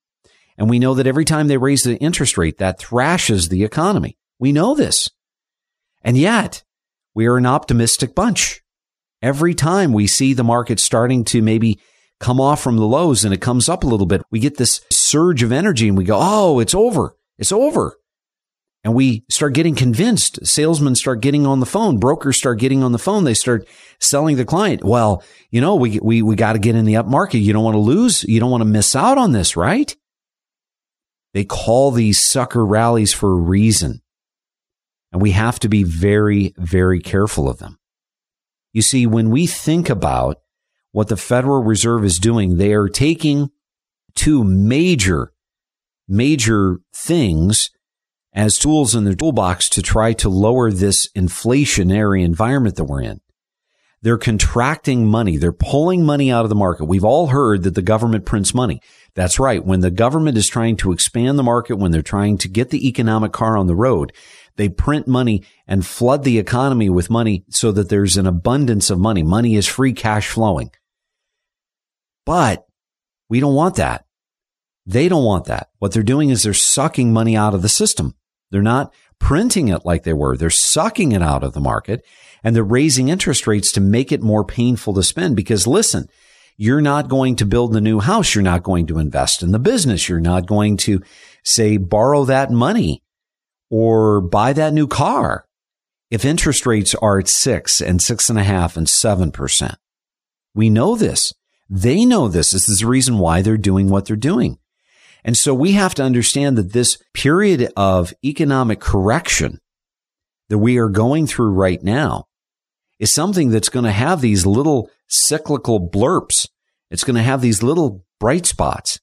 And 0.62 0.70
we 0.70 0.79
know 0.79 0.94
that 0.94 1.09
every 1.09 1.25
time 1.25 1.48
they 1.48 1.57
raise 1.57 1.83
the 1.83 1.96
interest 1.96 2.38
rate, 2.38 2.59
that 2.59 2.79
thrashes 2.79 3.48
the 3.48 3.64
economy. 3.64 4.16
We 4.38 4.53
know 4.53 4.77
this. 4.77 5.11
And 6.03 6.16
yet 6.16 6.62
we 7.16 7.27
are 7.27 7.37
an 7.37 7.46
optimistic 7.46 8.14
bunch. 8.14 8.62
Every 9.20 9.55
time 9.55 9.92
we 9.92 10.07
see 10.07 10.35
the 10.35 10.44
market 10.44 10.79
starting 10.79 11.25
to 11.25 11.42
maybe 11.42 11.81
come 12.20 12.40
off 12.40 12.62
from 12.62 12.77
the 12.77 12.87
lows 12.87 13.25
and 13.25 13.35
it 13.35 13.40
comes 13.40 13.68
up 13.68 13.83
a 13.83 13.88
little 13.88 14.07
bit, 14.07 14.22
we 14.31 14.38
get 14.38 14.57
this 14.57 14.83
surge 14.92 15.42
of 15.42 15.51
energy 15.51 15.88
and 15.88 15.98
we 15.98 16.05
go, 16.05 16.16
Oh, 16.20 16.61
it's 16.61 16.77
over. 16.77 17.16
It's 17.38 17.51
over. 17.51 17.98
And 18.85 18.94
we 18.94 19.25
start 19.29 19.55
getting 19.55 19.75
convinced. 19.75 20.46
Salesmen 20.46 20.94
start 20.94 21.22
getting 21.22 21.44
on 21.44 21.59
the 21.59 21.66
phone. 21.66 21.98
Brokers 21.98 22.37
start 22.37 22.61
getting 22.61 22.85
on 22.85 22.92
the 22.92 23.01
phone. 23.01 23.25
They 23.25 23.35
start 23.35 23.66
selling 23.98 24.37
the 24.37 24.44
client. 24.44 24.85
Well, 24.85 25.25
you 25.51 25.61
know, 25.61 25.75
we, 25.75 25.98
we, 25.98 26.22
we 26.22 26.37
got 26.37 26.53
to 26.53 26.61
get 26.61 26.77
in 26.77 26.85
the 26.85 26.98
up 26.98 27.07
market. 27.07 27.38
You 27.38 27.53
don't 27.53 27.64
want 27.64 27.75
to 27.75 27.81
lose. 27.81 28.22
You 28.22 28.38
don't 28.38 28.51
want 28.53 28.61
to 28.61 28.66
miss 28.68 28.94
out 28.94 29.18
on 29.18 29.33
this, 29.33 29.57
right? 29.57 29.96
They 31.35 31.45
call 31.45 31.90
these 31.90 32.29
sucker 32.29 32.64
rallies 32.64 33.12
for 33.12 33.33
a 33.33 33.40
reason. 33.40 34.03
And 35.12 35.21
we 35.21 35.33
have 35.33 35.61
to 35.61 35.68
be 35.68 35.83
very, 35.83 36.55
very 36.57 37.01
careful 37.01 37.49
of 37.49 37.59
them. 37.59 37.79
You 38.73 38.83
see, 38.83 39.07
when 39.07 39.31
we 39.31 39.47
think 39.47 39.90
about 39.90 40.38
what 40.92 41.09
the 41.09 41.16
Federal 41.16 41.62
Reserve 41.62 42.05
is 42.05 42.18
doing. 42.18 42.57
They 42.57 42.73
are 42.75 42.88
taking 42.88 43.51
two 44.14 44.45
major, 44.45 45.33
major 46.07 46.79
things 46.95 47.71
as 48.35 48.59
tools 48.59 48.95
in 48.95 49.05
their 49.05 49.14
toolbox 49.14 49.68
to 49.71 49.83
try 49.83 50.12
to 50.14 50.29
lower 50.29 50.71
this 50.71 51.11
inflationary 51.16 52.23
environment 52.23 52.77
that 52.77 52.85
we're 52.85 53.03
in. 53.03 53.21
They're 54.03 54.18
contracting 54.18 55.07
money. 55.07 55.37
They're 55.37 55.53
pulling 55.53 56.05
money 56.05 56.31
out 56.31 56.45
of 56.45 56.49
the 56.49 56.55
market. 56.55 56.87
We've 56.87 57.05
all 57.05 57.29
heard 57.29 57.62
that 57.62 57.75
the 57.75 57.83
government 57.83 58.27
prints 58.27 58.53
money. 58.55 58.81
That's 59.14 59.38
right. 59.38 59.64
When 59.64 59.81
the 59.81 59.90
government 59.90 60.38
is 60.38 60.48
trying 60.48 60.77
to 60.79 60.92
expand 60.92 61.38
the 61.38 61.42
market, 61.42 61.77
when 61.77 61.90
they're 61.90 62.03
trying 62.03 62.38
to 62.38 62.48
get 62.48 62.70
the 62.70 62.88
economic 62.88 63.33
car 63.33 63.59
on 63.59 63.66
the 63.66 63.75
road, 63.75 64.12
they 64.57 64.68
print 64.68 65.07
money 65.07 65.44
and 65.66 65.85
flood 65.85 66.25
the 66.25 66.38
economy 66.38 66.88
with 66.88 67.11
money 67.11 67.44
so 67.51 67.72
that 67.72 67.88
there's 67.88 68.16
an 68.16 68.27
abundance 68.27 68.90
of 68.90 68.98
money. 68.98 69.22
Money 69.22 69.57
is 69.57 69.66
free 69.66 69.92
cash 69.92 70.29
flowing. 70.29 70.70
But 72.25 72.66
we 73.29 73.40
don't 73.40 73.55
want 73.55 73.77
that. 73.77 74.05
They 74.87 75.09
don't 75.09 75.25
want 75.25 75.46
that. 75.46 75.68
What 75.79 75.92
they're 75.92 76.03
doing 76.03 76.31
is 76.31 76.42
they're 76.42 76.55
sucking 76.55 77.12
money 77.12 77.37
out 77.37 77.55
of 77.55 77.62
the 77.62 77.68
system. 77.68 78.14
They're 78.51 78.62
not 78.62 78.92
printing 79.18 79.68
it 79.68 79.85
like 79.85 80.03
they 80.03 80.12
were. 80.12 80.37
They're 80.37 80.51
sucking 80.51 81.12
it 81.12 81.22
out 81.22 81.44
of 81.44 81.53
the 81.53 81.61
market 81.61 82.05
and 82.42 82.55
they're 82.57 82.64
raising 82.64 83.09
interest 83.09 83.46
rates 83.46 83.72
to 83.72 83.81
make 83.81 84.11
it 84.11 84.22
more 84.22 84.44
painful 84.44 84.94
to 84.94 85.03
spend. 85.03 85.37
Because 85.37 85.66
listen, 85.66 86.09
you're 86.57 86.81
not 86.81 87.09
going 87.09 87.37
to 87.37 87.47
build 87.47 87.73
the 87.73 87.81
new 87.81 88.01
house. 88.01 88.35
You're 88.35 88.43
not 88.43 88.62
going 88.62 88.87
to 88.88 88.99
invest 88.99 89.43
in 89.43 89.53
the 89.53 89.59
business. 89.59 90.09
You're 90.09 90.21
not 90.21 90.47
going 90.47 90.77
to 90.79 91.03
say 91.45 91.77
borrow 91.77 92.25
that 92.25 92.51
money 92.51 93.03
or 93.71 94.21
buy 94.21 94.53
that 94.53 94.73
new 94.73 94.87
car 94.87 95.45
if 96.11 96.25
interest 96.25 96.67
rates 96.67 96.95
are 96.97 97.19
at 97.19 97.29
six 97.29 97.81
and 97.81 98.01
six 98.03 98.29
and 98.29 98.38
a 98.38 98.45
half 98.45 98.77
and 98.77 98.88
seven 98.88 99.33
percent. 99.33 99.77
We 100.55 100.69
know 100.69 100.95
this. 100.95 101.33
They 101.71 102.05
know 102.05 102.29
this. 102.29 102.51
This 102.51 102.69
is 102.69 102.81
the 102.81 102.87
reason 102.87 103.19
why 103.19 103.41
they're 103.41 103.57
doing 103.57 103.88
what 103.88 104.05
they're 104.05 104.17
doing. 104.17 104.59
And 105.25 105.37
so 105.37 105.55
we 105.55 105.73
have 105.73 105.95
to 105.95 106.03
understand 106.03 106.59
that 106.59 106.73
this 106.73 106.99
period 107.15 107.73
of 107.77 108.12
economic 108.25 108.81
correction 108.81 109.59
that 110.49 110.59
we 110.59 110.77
are 110.79 110.91
going 110.91 111.27
through 111.27 111.53
right 111.53 111.83
now 111.83 112.27
is 113.03 113.12
something 113.12 113.51
that's 113.51 113.69
going 113.69 113.85
to 113.85 113.91
have 113.91 114.21
these 114.21 114.47
little 114.47 114.88
cyclical 115.09 115.91
blurps. 115.91 116.47
It's 116.88 117.03
going 117.03 117.17
to 117.17 117.23
have 117.23 117.41
these 117.41 117.61
little 117.61 118.05
bright 118.21 118.47
spots, 118.47 119.01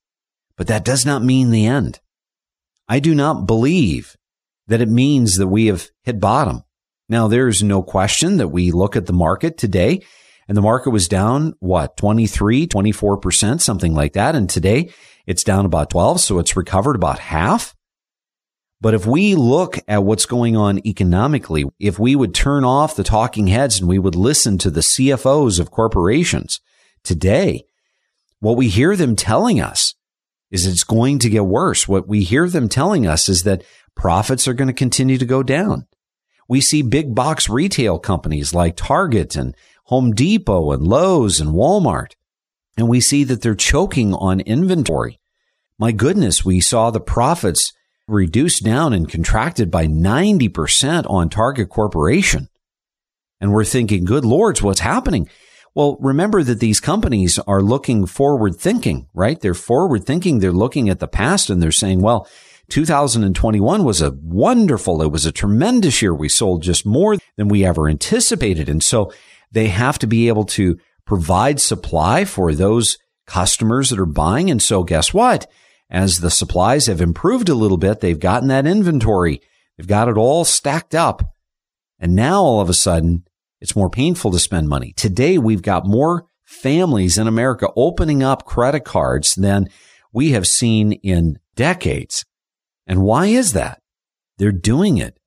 but 0.56 0.68
that 0.68 0.86
does 0.86 1.06
not 1.06 1.22
mean 1.22 1.52
the 1.52 1.66
end. 1.66 2.00
I 2.88 3.00
do 3.00 3.14
not 3.14 3.46
believe 3.46 4.16
that 4.68 4.80
it 4.80 4.88
means 4.88 5.36
that 5.36 5.50
we 5.50 5.66
have 5.66 5.90
hit 6.04 6.22
bottom. 6.22 6.64
Now, 7.10 7.28
there's 7.28 7.62
no 7.62 7.84
question 7.84 8.38
that 8.38 8.48
we 8.48 8.72
look 8.72 8.96
at 8.96 9.06
the 9.06 9.12
market 9.12 9.58
today 9.58 10.02
and 10.48 10.56
the 10.56 10.62
market 10.62 10.92
was 10.92 11.10
down, 11.10 11.56
what, 11.60 11.98
23, 11.98 12.68
24%, 12.68 13.60
something 13.60 13.94
like 13.94 14.14
that. 14.14 14.34
And 14.34 14.50
today 14.50 14.92
it's 15.28 15.44
down 15.44 15.66
about 15.66 15.90
12. 15.90 16.22
So 16.22 16.40
it's 16.40 16.56
recovered 16.56 16.96
about 16.96 17.20
half. 17.20 17.76
But 18.82 18.94
if 18.94 19.06
we 19.06 19.36
look 19.36 19.78
at 19.88 20.04
what's 20.04 20.26
going 20.26 20.56
on 20.56 20.86
economically, 20.86 21.66
if 21.80 22.00
we 22.00 22.16
would 22.16 22.34
turn 22.34 22.64
off 22.64 22.96
the 22.96 23.04
talking 23.04 23.48
heads 23.48 23.80
and 23.80 23.90
we 23.90 24.00
would 24.00 24.16
listen 24.16 24.58
to 24.60 24.72
the 24.72 24.82
CFOs 24.82 25.60
of 25.60 25.72
corporations 25.72 26.62
today, 27.04 27.66
what 28.40 28.56
we 28.56 28.70
hear 28.70 28.96
them 28.96 29.18
telling 29.18 29.60
us 29.60 29.96
is 30.50 30.66
it's 30.66 30.86
going 30.86 31.20
to 31.20 31.30
get 31.30 31.46
worse. 31.46 31.88
What 31.88 32.08
we 32.08 32.24
hear 32.24 32.48
them 32.48 32.70
telling 32.70 33.06
us 33.06 33.28
is 33.28 33.44
that 33.44 33.64
profits 33.96 34.48
are 34.48 34.54
going 34.54 34.70
to 34.70 34.74
continue 34.74 35.18
to 35.18 35.26
go 35.26 35.44
down. 35.44 35.86
We 36.48 36.62
see 36.62 36.82
big 36.82 37.14
box 37.14 37.50
retail 37.50 38.00
companies 38.00 38.54
like 38.54 38.76
Target 38.78 39.36
and 39.36 39.56
Home 39.86 40.12
Depot 40.12 40.72
and 40.72 40.88
Lowe's 40.88 41.42
and 41.42 41.52
Walmart. 41.52 42.14
And 42.78 42.88
we 42.88 43.02
see 43.02 43.26
that 43.26 43.42
they're 43.42 43.56
choking 43.56 44.14
on 44.14 44.40
inventory. 44.40 45.20
My 45.78 45.92
goodness, 45.92 46.46
we 46.46 46.62
saw 46.62 46.92
the 46.92 47.02
profits 47.02 47.74
reduced 48.10 48.64
down 48.64 48.94
and 48.94 49.10
contracted 49.10 49.72
by 49.72 49.88
90% 49.88 51.10
on 51.10 51.30
Target 51.30 51.70
Corporation. 51.70 52.50
And 53.42 53.54
we're 53.54 53.66
thinking, 53.66 54.06
good 54.06 54.26
lords, 54.26 54.62
what's 54.62 54.82
happening? 54.82 55.30
Well, 55.76 55.98
remember 56.02 56.44
that 56.44 56.60
these 56.60 56.80
companies 56.80 57.40
are 57.40 57.62
looking 57.62 58.06
forward 58.06 58.56
thinking, 58.56 59.08
right? 59.14 59.40
They're 59.40 59.54
forward 59.54 60.06
thinking. 60.06 60.40
They're 60.40 60.52
looking 60.52 60.90
at 60.90 61.00
the 61.00 61.08
past 61.08 61.50
and 61.50 61.62
they're 61.62 61.72
saying, 61.72 62.02
well, 62.02 62.28
2021 62.70 63.84
was 63.84 64.02
a 64.02 64.12
wonderful, 64.12 65.02
it 65.02 65.12
was 65.12 65.26
a 65.26 65.32
tremendous 65.32 66.02
year. 66.02 66.14
We 66.14 66.30
sold 66.30 66.64
just 66.64 66.86
more 66.86 67.18
than 67.36 67.48
we 67.48 67.66
ever 67.66 67.88
anticipated. 67.90 68.70
And 68.70 68.84
so 68.84 69.12
they 69.52 69.68
have 69.68 69.98
to 70.00 70.08
be 70.08 70.28
able 70.28 70.46
to 70.46 70.78
provide 71.06 71.60
supply 71.60 72.26
for 72.26 72.54
those 72.54 72.98
customers 73.26 73.90
that 73.90 74.00
are 74.00 74.06
buying. 74.06 74.52
And 74.52 74.62
so 74.62 74.84
guess 74.84 75.14
what? 75.14 75.50
As 75.90 76.20
the 76.20 76.30
supplies 76.30 76.86
have 76.86 77.02
improved 77.02 77.50
a 77.50 77.56
little 77.56 77.78
bit, 77.78 78.00
they've 78.00 78.20
gotten 78.20 78.48
that 78.50 78.68
inventory. 78.68 79.42
They've 79.78 79.88
got 79.88 80.08
it 80.08 80.18
all 80.18 80.46
stacked 80.46 80.94
up. 80.94 81.34
And 81.98 82.16
now 82.16 82.42
all 82.42 82.62
of 82.62 82.70
a 82.70 82.74
sudden, 82.74 83.26
it's 83.60 83.76
more 83.76 83.90
painful 83.90 84.32
to 84.32 84.40
spend 84.40 84.70
money. 84.70 84.94
Today, 84.94 85.38
we've 85.38 85.62
got 85.62 85.86
more 85.86 86.26
families 86.46 87.18
in 87.18 87.28
America 87.28 87.68
opening 87.76 88.24
up 88.24 88.46
credit 88.46 88.86
cards 88.86 89.36
than 89.36 89.68
we 90.14 90.32
have 90.32 90.48
seen 90.48 90.94
in 90.94 91.40
decades. 91.56 92.26
And 92.88 93.02
why 93.02 93.28
is 93.28 93.54
that? 93.54 93.82
They're 94.38 94.52
doing 94.52 94.98
it 94.98 95.20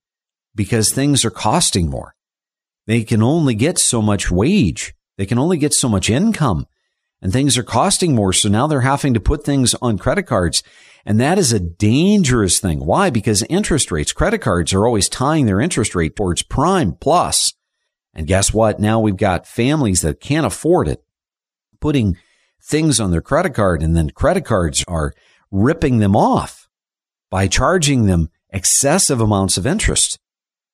because 0.54 0.90
things 0.92 1.24
are 1.24 1.30
costing 1.30 1.90
more. 1.90 2.14
They 2.86 3.04
can 3.04 3.22
only 3.22 3.54
get 3.54 3.78
so 3.78 4.02
much 4.02 4.30
wage. 4.30 4.94
They 5.16 5.26
can 5.26 5.38
only 5.38 5.58
get 5.58 5.74
so 5.74 5.88
much 5.88 6.10
income 6.10 6.66
and 7.22 7.32
things 7.32 7.56
are 7.56 7.62
costing 7.62 8.14
more. 8.14 8.32
So 8.32 8.48
now 8.48 8.66
they're 8.66 8.80
having 8.80 9.14
to 9.14 9.20
put 9.20 9.44
things 9.44 9.74
on 9.80 9.96
credit 9.96 10.24
cards. 10.24 10.62
And 11.06 11.20
that 11.20 11.38
is 11.38 11.52
a 11.52 11.60
dangerous 11.60 12.58
thing. 12.58 12.84
Why? 12.84 13.10
Because 13.10 13.44
interest 13.44 13.90
rates, 13.90 14.12
credit 14.12 14.38
cards 14.38 14.74
are 14.74 14.86
always 14.86 15.08
tying 15.08 15.46
their 15.46 15.60
interest 15.60 15.94
rate 15.94 16.16
towards 16.16 16.42
prime 16.42 16.92
plus. 16.92 17.54
And 18.12 18.26
guess 18.26 18.52
what? 18.52 18.78
Now 18.78 19.00
we've 19.00 19.16
got 19.16 19.46
families 19.46 20.02
that 20.02 20.20
can't 20.20 20.46
afford 20.46 20.88
it 20.88 21.02
putting 21.80 22.18
things 22.62 23.00
on 23.00 23.10
their 23.10 23.22
credit 23.22 23.54
card 23.54 23.82
and 23.82 23.96
then 23.96 24.10
credit 24.10 24.44
cards 24.44 24.84
are 24.86 25.12
ripping 25.50 25.98
them 25.98 26.14
off 26.14 26.68
by 27.30 27.48
charging 27.48 28.06
them 28.06 28.28
excessive 28.50 29.20
amounts 29.20 29.56
of 29.56 29.66
interest. 29.66 30.18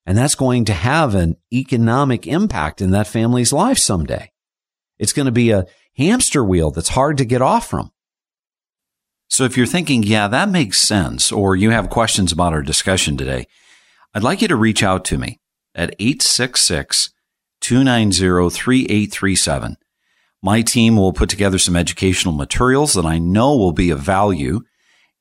And 0.05 0.17
that's 0.17 0.35
going 0.35 0.65
to 0.67 0.73
have 0.73 1.15
an 1.15 1.37
economic 1.53 2.27
impact 2.27 2.81
in 2.81 2.91
that 2.91 3.07
family's 3.07 3.53
life 3.53 3.79
someday. 3.79 4.31
It's 4.99 5.13
going 5.13 5.27
to 5.27 5.33
be 5.33 5.51
a 5.51 5.67
hamster 5.97 6.45
wheel 6.45 6.71
that's 6.71 6.91
hard 6.91 7.19
to 7.19 7.25
get 7.25 7.43
off 7.43 7.69
from. 7.69 7.91
So 9.29 9.45
if 9.45 9.57
you're 9.57 9.67
thinking, 9.67 10.03
yeah, 10.03 10.27
that 10.29 10.49
makes 10.49 10.81
sense, 10.81 11.31
or 11.31 11.55
you 11.55 11.71
have 11.71 11.91
questions 11.91 12.33
about 12.33 12.53
our 12.53 12.63
discussion 12.63 13.17
today, 13.17 13.47
I'd 14.15 14.23
like 14.23 14.43
you 14.43 14.49
to 14.49 14.57
reach 14.57 14.83
out 14.83 15.05
to 15.07 15.19
me 15.19 15.39
at 15.75 15.95
866 15.99 17.11
290 17.61 18.51
3837. 18.51 19.77
My 20.43 20.63
team 20.63 20.97
will 20.97 21.13
put 21.13 21.29
together 21.29 21.59
some 21.59 21.77
educational 21.77 22.33
materials 22.33 22.95
that 22.95 23.05
I 23.05 23.19
know 23.19 23.57
will 23.57 23.73
be 23.73 23.91
of 23.91 24.01
value, 24.01 24.61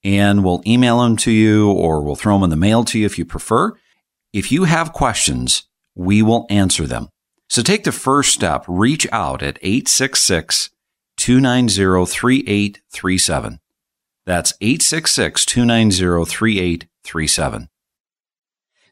and 0.04 0.44
we'll 0.44 0.62
email 0.66 1.02
them 1.02 1.18
to 1.18 1.32
you 1.32 1.72
or 1.72 2.02
we'll 2.02 2.16
throw 2.16 2.36
them 2.36 2.44
in 2.44 2.50
the 2.50 2.56
mail 2.56 2.84
to 2.86 3.00
you 3.00 3.06
if 3.06 3.18
you 3.18 3.26
prefer. 3.26 3.74
If 4.32 4.52
you 4.52 4.66
have 4.66 4.94
questions, 4.94 5.63
we 5.96 6.22
will 6.22 6.46
answer 6.50 6.86
them. 6.86 7.10
So 7.49 7.62
take 7.62 7.83
the 7.83 7.91
first 7.91 8.33
step. 8.33 8.65
Reach 8.67 9.07
out 9.12 9.41
at 9.41 9.57
866 9.62 10.69
290 11.17 12.05
3837. 12.05 13.60
That's 14.25 14.53
866 14.60 15.45
290 15.45 16.25
3837. 16.25 17.69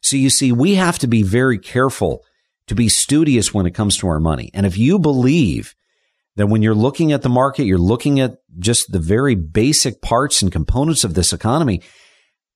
So 0.00 0.16
you 0.16 0.30
see, 0.30 0.52
we 0.52 0.76
have 0.76 0.98
to 1.00 1.06
be 1.06 1.22
very 1.22 1.58
careful 1.58 2.24
to 2.68 2.74
be 2.74 2.88
studious 2.88 3.52
when 3.52 3.66
it 3.66 3.74
comes 3.74 3.96
to 3.98 4.08
our 4.08 4.20
money. 4.20 4.50
And 4.54 4.66
if 4.66 4.78
you 4.78 4.98
believe 4.98 5.74
that 6.36 6.48
when 6.48 6.62
you're 6.62 6.74
looking 6.74 7.12
at 7.12 7.22
the 7.22 7.28
market, 7.28 7.64
you're 7.64 7.78
looking 7.78 8.20
at 8.20 8.38
just 8.58 8.92
the 8.92 8.98
very 8.98 9.34
basic 9.34 10.02
parts 10.02 10.42
and 10.42 10.52
components 10.52 11.04
of 11.04 11.14
this 11.14 11.32
economy, 11.32 11.82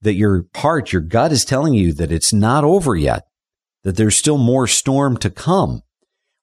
that 0.03 0.15
your 0.15 0.47
heart, 0.55 0.93
your 0.93 1.03
gut 1.03 1.33
is 1.33 1.45
telling 1.45 1.75
you 1.75 1.93
that 1.95 2.13
it's 2.13 2.33
not 2.33 2.65
over 2.65 2.97
yet, 2.97 3.27
that 3.85 3.97
there's 3.97 4.17
still 4.17 4.39
more 4.39 4.67
storm 4.67 5.17
to 5.19 5.31
come. 5.31 5.83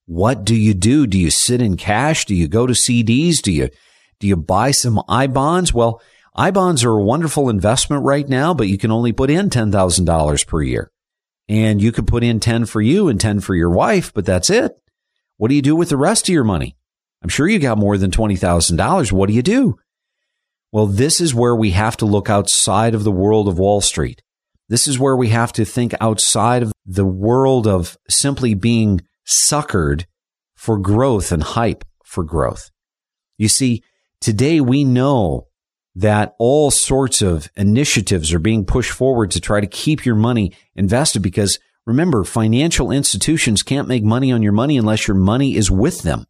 What 0.08 0.46
do 0.46 0.56
you 0.56 0.74
do? 0.74 1.06
Do 1.06 1.20
you 1.20 1.30
sit 1.30 1.62
in 1.62 1.78
cash? 1.78 2.26
Do 2.26 2.34
you 2.34 2.48
go 2.48 2.66
to 2.66 2.74
CDs? 2.74 3.42
Do 3.42 3.52
you, 3.52 3.70
do 4.20 4.28
you 4.28 4.38
buy 4.38 4.72
some 4.72 5.02
I 5.08 5.28
bonds? 5.28 5.74
Well, 5.74 6.02
I 6.34 6.50
bonds 6.50 6.84
are 6.84 6.92
a 6.98 7.04
wonderful 7.04 7.50
investment 7.50 8.04
right 8.04 8.28
now, 8.28 8.54
but 8.54 8.68
you 8.68 8.78
can 8.78 8.90
only 8.90 9.12
put 9.12 9.30
in 9.30 9.50
$10,000 9.50 10.48
per 10.48 10.62
year 10.62 10.92
and 11.50 11.82
you 11.82 11.92
could 11.92 12.08
put 12.08 12.24
in 12.24 12.40
10 12.40 12.66
for 12.66 12.82
you 12.82 13.10
and 13.10 13.20
10 13.20 13.42
for 13.42 13.54
your 13.54 13.70
wife, 13.70 14.14
but 14.14 14.26
that's 14.26 14.50
it. 14.50 14.78
What 15.38 15.50
do 15.50 15.56
you 15.56 15.62
do 15.62 15.76
with 15.76 15.90
the 15.90 15.98
rest 15.98 16.28
of 16.28 16.34
your 16.34 16.44
money? 16.44 16.76
I'm 17.22 17.30
sure 17.30 17.48
you 17.48 17.60
got 17.60 17.78
more 17.78 17.98
than 17.98 18.12
$20,000. 18.12 19.12
What 19.12 19.28
do 19.28 19.34
you 19.34 19.42
do? 19.42 19.78
Well, 20.72 20.88
this 20.88 21.20
is 21.20 21.34
where 21.34 21.56
we 21.56 21.72
have 21.72 21.98
to 21.98 22.06
look 22.06 22.30
outside 22.30 22.94
of 22.94 23.04
the 23.04 23.12
world 23.12 23.48
of 23.48 23.60
Wall 23.60 23.82
Street. 23.82 24.22
This 24.70 24.88
is 24.88 25.00
where 25.00 25.16
we 25.16 25.30
have 25.30 25.54
to 25.54 25.66
think 25.66 25.94
outside 26.02 26.64
of 26.64 26.74
the 26.86 27.06
world 27.06 27.68
of 27.68 27.98
simply 28.10 28.54
being 28.54 29.02
suckered 29.28 30.06
for 30.56 30.78
growth 30.78 31.32
and 31.32 31.44
hype, 31.44 31.84
for 32.04 32.24
growth. 32.24 32.72
You 33.38 33.48
see, 33.48 33.84
today 34.22 34.62
we 34.62 34.84
know 34.84 35.48
that 35.96 36.36
all 36.40 36.72
sorts 36.72 37.22
of 37.22 37.50
initiatives 37.56 38.34
are 38.34 38.40
being 38.40 38.66
pushed 38.66 38.92
forward 38.92 39.32
to 39.32 39.42
try 39.42 39.60
to 39.60 39.68
keep 39.68 40.06
your 40.06 40.16
money 40.16 40.54
invested 40.76 41.22
because 41.22 41.60
remember, 41.86 42.24
financial 42.24 42.92
institutions 42.92 43.64
can't 43.64 43.88
make 43.88 44.04
money 44.04 44.32
on 44.32 44.44
your 44.44 44.52
money 44.52 44.78
unless 44.78 45.08
your 45.08 45.18
money 45.18 45.56
is 45.56 45.72
with 45.72 46.04
them. 46.04 46.26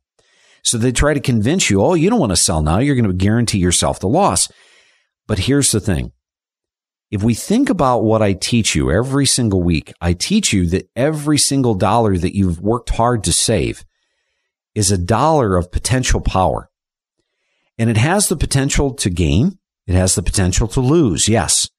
So 0.63 0.77
they 0.77 0.91
try 0.91 1.13
to 1.13 1.19
convince 1.19 1.69
you, 1.69 1.81
oh, 1.81 1.93
you 1.93 2.10
don't 2.10 2.19
want 2.19 2.31
to 2.31 2.38
sell 2.38 2.62
now. 2.62 2.79
You're 2.79 2.95
going 2.95 3.07
to 3.07 3.13
guarantee 3.13 3.60
yourself 3.60 3.99
the 3.99 4.07
loss. 4.07 4.49
But 5.27 5.39
here's 5.39 5.71
the 5.71 5.79
thing. 5.79 6.12
If 7.10 7.24
we 7.24 7.34
think 7.34 7.70
about 7.70 8.04
what 8.04 8.22
I 8.22 8.34
teach 8.34 8.76
you 8.76 8.91
every 8.91 9.26
single 9.26 9.63
week, 9.63 9.93
I 10.02 10.13
teach 10.13 10.52
you 10.52 10.67
that 10.67 10.89
every 10.96 11.38
single 11.38 11.74
dollar 11.74 12.17
that 12.17 12.36
you've 12.36 12.60
worked 12.60 12.89
hard 12.91 13.24
to 13.24 13.34
save 13.34 13.86
is 14.76 14.91
a 14.91 14.98
dollar 14.98 15.56
of 15.56 15.72
potential 15.72 16.20
power. 16.20 16.70
And 17.78 17.89
it 17.89 17.98
has 17.98 18.28
the 18.28 18.36
potential 18.36 18.93
to 18.96 19.10
gain. 19.10 19.58
It 19.86 19.96
has 19.96 20.15
the 20.15 20.24
potential 20.24 20.67
to 20.70 20.82
lose. 20.82 21.30
Yes. 21.30 21.70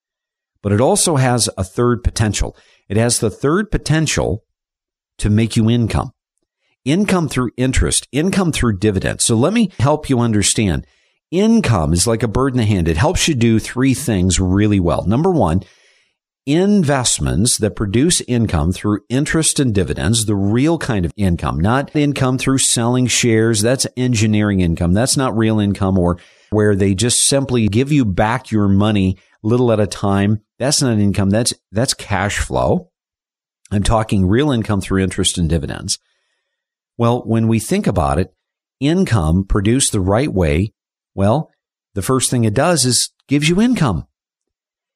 But 0.62 0.72
it 0.72 0.80
also 0.80 1.16
has 1.16 1.50
a 1.58 1.64
third 1.64 2.02
potential. 2.02 2.56
It 2.88 2.96
has 2.96 3.18
the 3.18 3.30
third 3.30 3.70
potential 3.70 4.44
to 5.18 5.28
make 5.28 5.56
you 5.56 5.68
income 5.68 6.12
income 6.84 7.28
through 7.28 7.50
interest, 7.56 8.08
income 8.12 8.52
through 8.52 8.78
dividends. 8.78 9.24
So 9.24 9.34
let 9.36 9.52
me 9.52 9.70
help 9.78 10.08
you 10.08 10.20
understand. 10.20 10.86
Income 11.30 11.92
is 11.92 12.06
like 12.06 12.22
a 12.22 12.28
bird 12.28 12.54
in 12.54 12.58
the 12.58 12.64
hand. 12.64 12.88
It 12.88 12.96
helps 12.96 13.28
you 13.28 13.34
do 13.34 13.58
three 13.58 13.92
things 13.92 14.40
really 14.40 14.80
well. 14.80 15.04
Number 15.06 15.30
one, 15.30 15.62
investments 16.46 17.58
that 17.58 17.76
produce 17.76 18.22
income 18.22 18.72
through 18.72 19.00
interest 19.10 19.60
and 19.60 19.74
dividends, 19.74 20.24
the 20.24 20.34
real 20.34 20.78
kind 20.78 21.04
of 21.04 21.12
income, 21.16 21.60
not 21.60 21.94
income 21.94 22.38
through 22.38 22.56
selling 22.56 23.06
shares. 23.06 23.60
That's 23.60 23.86
engineering 23.98 24.60
income. 24.60 24.94
That's 24.94 25.18
not 25.18 25.36
real 25.36 25.60
income 25.60 25.98
or 25.98 26.18
where 26.48 26.74
they 26.74 26.94
just 26.94 27.26
simply 27.26 27.68
give 27.68 27.92
you 27.92 28.06
back 28.06 28.50
your 28.50 28.66
money 28.66 29.18
little 29.42 29.70
at 29.70 29.80
a 29.80 29.86
time. 29.86 30.40
That's 30.58 30.80
not 30.80 30.98
income. 30.98 31.28
That's, 31.28 31.52
that's 31.70 31.92
cash 31.92 32.38
flow. 32.38 32.90
I'm 33.70 33.82
talking 33.82 34.26
real 34.26 34.50
income 34.50 34.80
through 34.80 35.02
interest 35.02 35.36
and 35.36 35.50
dividends. 35.50 35.98
Well, 36.96 37.22
when 37.26 37.48
we 37.48 37.58
think 37.58 37.86
about 37.86 38.18
it, 38.18 38.32
income 38.80 39.44
produced 39.44 39.92
the 39.92 40.00
right 40.00 40.32
way, 40.32 40.72
well, 41.18 41.50
the 41.94 42.02
first 42.02 42.30
thing 42.30 42.44
it 42.44 42.54
does 42.54 42.84
is 42.84 43.10
gives 43.26 43.48
you 43.48 43.60
income. 43.60 44.06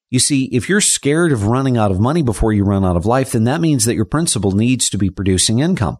You 0.09 0.19
see, 0.19 0.45
if 0.53 0.69
you're 0.69 0.79
scared 0.79 1.33
of 1.33 1.47
running 1.47 1.75
out 1.75 1.91
of 1.91 1.99
money 1.99 2.21
before 2.21 2.53
you 2.53 2.63
run 2.63 2.85
out 2.85 2.95
of 2.95 3.05
life, 3.05 3.33
then 3.33 3.43
that 3.43 3.59
means 3.59 3.83
that 3.83 3.95
your 3.95 4.05
principal 4.05 4.53
needs 4.53 4.89
to 4.89 4.97
be 4.97 5.09
producing 5.09 5.59
income, 5.59 5.97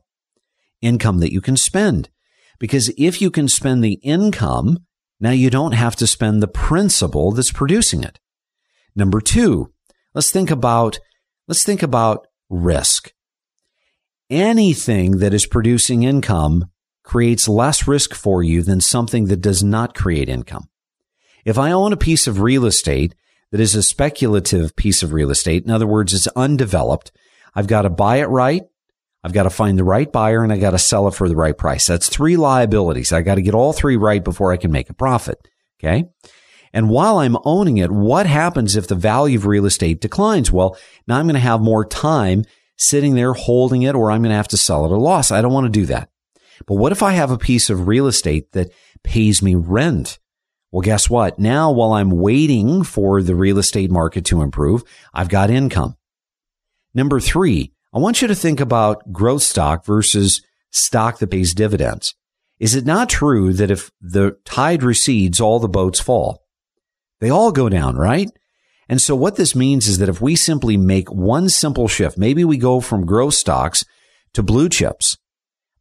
income 0.82 1.20
that 1.20 1.34
you 1.34 1.42
can 1.42 1.58
spend. 1.58 2.10
Because 2.58 2.90
if 2.98 3.22
you 3.22 3.30
can 3.30 3.50
spend 3.50 3.84
the 3.84 4.00
income, 4.02 4.78
now 5.20 5.32
you 5.32 5.50
don't 5.50 5.74
have 5.74 5.98
to 5.98 6.08
spend 6.08 6.42
the 6.42 6.48
principal 6.48 7.34
that's 7.34 7.52
producing 7.52 8.02
it. 8.02 8.18
Number 8.96 9.20
two, 9.20 9.74
let's 10.14 10.32
think 10.32 10.50
about, 10.50 11.02
let's 11.50 11.66
think 11.66 11.84
about 11.84 12.28
risk 12.50 13.12
anything 14.30 15.18
that 15.18 15.34
is 15.34 15.46
producing 15.46 16.04
income 16.04 16.66
creates 17.04 17.48
less 17.48 17.88
risk 17.88 18.14
for 18.14 18.42
you 18.42 18.62
than 18.64 18.82
something 18.82 19.26
that 19.26 19.42
does 19.42 19.64
not 19.64 19.96
create 19.96 20.30
income. 20.30 20.70
If 21.46 21.58
I 21.58 21.72
own 21.72 21.94
a 21.94 21.98
piece 21.98 22.28
of 22.28 22.40
real 22.40 22.66
estate 22.66 23.16
that 23.52 23.60
is 23.60 23.76
a 23.76 23.84
speculative 23.84 24.76
piece 24.76 25.04
of 25.04 25.14
real 25.14 25.30
estate, 25.30 25.66
in 25.66 25.72
other 25.72 25.88
words, 25.88 26.14
it's 26.14 26.28
undeveloped, 26.28 27.12
I've 27.54 27.68
got 27.68 27.84
to 27.84 27.90
buy 27.90 28.18
it 28.18 28.30
right. 28.30 28.64
I've 29.24 29.34
got 29.34 29.44
to 29.44 29.50
find 29.50 29.78
the 29.78 29.84
right 29.84 30.12
buyer 30.12 30.44
and 30.44 30.52
I 30.52 30.58
got 30.58 30.72
to 30.72 30.80
sell 30.80 31.08
it 31.08 31.14
for 31.14 31.30
the 31.30 31.36
right 31.36 31.58
price. 31.58 31.88
That's 31.88 32.10
three 32.10 32.36
liabilities. 32.36 33.14
I 33.14 33.22
got 33.22 33.36
to 33.36 33.42
get 33.42 33.54
all 33.54 33.72
three 33.72 33.96
right 33.96 34.24
before 34.24 34.52
I 34.52 34.58
can 34.58 34.72
make 34.72 34.90
a 34.90 34.94
profit. 34.94 35.38
Okay. 35.80 36.06
And 36.74 36.90
while 36.90 37.20
I'm 37.20 37.38
owning 37.46 37.78
it, 37.78 37.92
what 37.92 38.26
happens 38.26 38.76
if 38.76 38.88
the 38.88 38.96
value 38.96 39.38
of 39.38 39.46
real 39.46 39.66
estate 39.66 40.02
declines? 40.02 40.52
Well, 40.52 40.76
now 41.08 41.20
I'm 41.20 41.26
going 41.26 41.36
to 41.36 41.40
have 41.40 41.62
more 41.62 41.86
time 41.86 42.46
sitting 42.78 43.14
there 43.14 43.34
holding 43.34 43.84
it 43.84 43.96
or 43.96 44.12
I'm 44.12 44.22
going 44.22 44.32
to 44.32 44.36
have 44.36 44.48
to 44.50 44.58
sell 44.58 44.84
it 44.86 44.88
at 44.88 44.98
a 44.98 44.98
loss. 44.98 45.32
I 45.32 45.42
don't 45.42 45.54
want 45.54 45.66
to 45.66 45.80
do 45.80 45.86
that. 45.86 46.10
But 46.66 46.76
what 46.76 46.92
if 46.92 47.04
I 47.04 47.14
have 47.14 47.32
a 47.32 47.38
piece 47.38 47.70
of 47.70 47.88
real 47.88 48.08
estate 48.08 48.52
that 48.52 48.72
pays 49.04 49.42
me 49.42 49.56
rent? 49.56 50.20
Well, 50.72 50.82
guess 50.82 51.10
what? 51.10 51.38
Now, 51.38 51.72
while 51.72 51.94
I'm 51.94 52.10
waiting 52.10 52.84
for 52.84 53.22
the 53.22 53.36
real 53.36 53.60
estate 53.60 53.92
market 53.92 54.26
to 54.26 54.42
improve, 54.42 54.84
I've 55.14 55.30
got 55.30 55.50
income. 55.50 55.98
Number 56.94 57.20
three, 57.20 57.74
I 57.94 58.00
want 58.00 58.22
you 58.22 58.28
to 58.28 58.36
think 58.36 58.60
about 58.60 59.12
growth 59.12 59.44
stock 59.44 59.86
versus 59.86 60.42
stock 60.72 61.20
that 61.20 61.30
pays 61.30 61.54
dividends. 61.54 62.16
Is 62.60 62.76
it 62.76 62.86
not 62.86 63.10
true 63.10 63.54
that 63.54 63.70
if 63.70 63.92
the 64.02 64.38
tide 64.46 64.84
recedes, 64.84 65.40
all 65.40 65.60
the 65.60 65.68
boats 65.68 66.00
fall? 66.00 66.44
They 67.20 67.30
all 67.30 67.52
go 67.52 67.70
down, 67.70 67.96
right? 67.96 68.30
And 68.90 69.02
so 69.02 69.16
what 69.16 69.36
this 69.36 69.56
means 69.56 69.88
is 69.88 70.00
that 70.00 70.10
if 70.10 70.22
we 70.22 70.36
simply 70.36 70.76
make 70.78 71.12
one 71.12 71.50
simple 71.50 71.88
shift, 71.88 72.18
maybe 72.18 72.44
we 72.44 72.58
go 72.58 72.80
from 72.80 73.06
growth 73.06 73.34
stocks 73.34 73.86
to 74.34 74.44
blue 74.44 74.70
chips, 74.70 75.18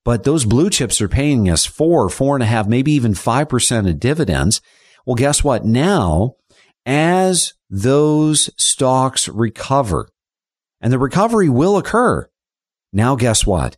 but 0.05 0.25
those 0.25 0.45
blue 0.45 0.71
chips 0.71 1.01
are 1.01 1.09
paying 1.09 1.49
us 1.49 1.65
four, 1.65 2.09
four 2.09 2.35
and 2.35 2.43
a 2.43 2.47
half, 2.47 2.67
maybe 2.67 2.93
even 2.93 3.12
5% 3.12 3.88
of 3.88 4.01
dividends. 4.01 4.61
Well, 5.07 5.17
guess 5.17 5.45
what? 5.45 5.65
Now, 5.65 6.37
as 6.85 7.55
those 7.71 8.51
stocks 8.57 9.29
recover, 9.29 10.09
and 10.81 10.93
the 10.93 10.99
recovery 10.99 11.49
will 11.49 11.77
occur. 11.77 12.29
Now, 12.93 13.15
guess 13.15 13.47
what? 13.47 13.77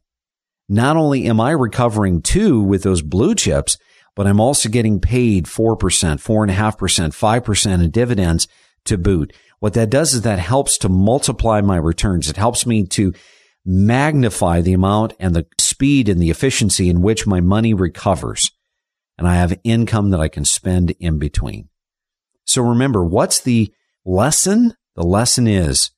Not 0.69 0.97
only 0.97 1.27
am 1.27 1.41
I 1.41 1.51
recovering 1.51 2.23
too 2.23 2.61
with 2.61 2.83
those 2.83 3.03
blue 3.03 3.35
chips, 3.35 3.77
but 4.17 4.27
I'm 4.27 4.41
also 4.41 4.69
getting 4.69 5.01
paid 5.01 5.45
4%, 5.45 5.77
4.5%, 5.77 7.45
5% 7.45 7.85
in 7.85 7.91
dividends 7.91 8.49
to 8.87 8.97
boot. 8.97 9.35
What 9.61 9.75
that 9.75 9.91
does 9.91 10.15
is 10.15 10.23
that 10.23 10.39
helps 10.39 10.79
to 10.79 10.89
multiply 10.89 11.61
my 11.61 11.77
returns. 11.77 12.29
It 12.29 12.37
helps 12.37 12.67
me 12.67 12.85
to 12.89 13.13
magnify 13.65 14.61
the 14.61 14.73
amount 14.73 15.15
and 15.19 15.35
the 15.35 15.47
speed 15.59 16.09
and 16.09 16.21
the 16.21 16.31
efficiency 16.31 16.89
in 16.89 17.03
which 17.03 17.27
my 17.27 17.41
money 17.41 17.75
recovers. 17.75 18.51
And 19.17 19.27
I 19.27 19.37
have 19.37 19.59
income 19.65 20.11
that 20.11 20.21
I 20.21 20.29
can 20.29 20.45
spend 20.45 20.91
in 21.01 21.19
between. 21.19 21.69
So 22.45 22.63
remember, 22.63 23.05
what's 23.05 23.41
the 23.41 23.73
lesson? 24.05 24.75
The 24.97 25.05
lesson 25.05 25.47
is 25.47 25.91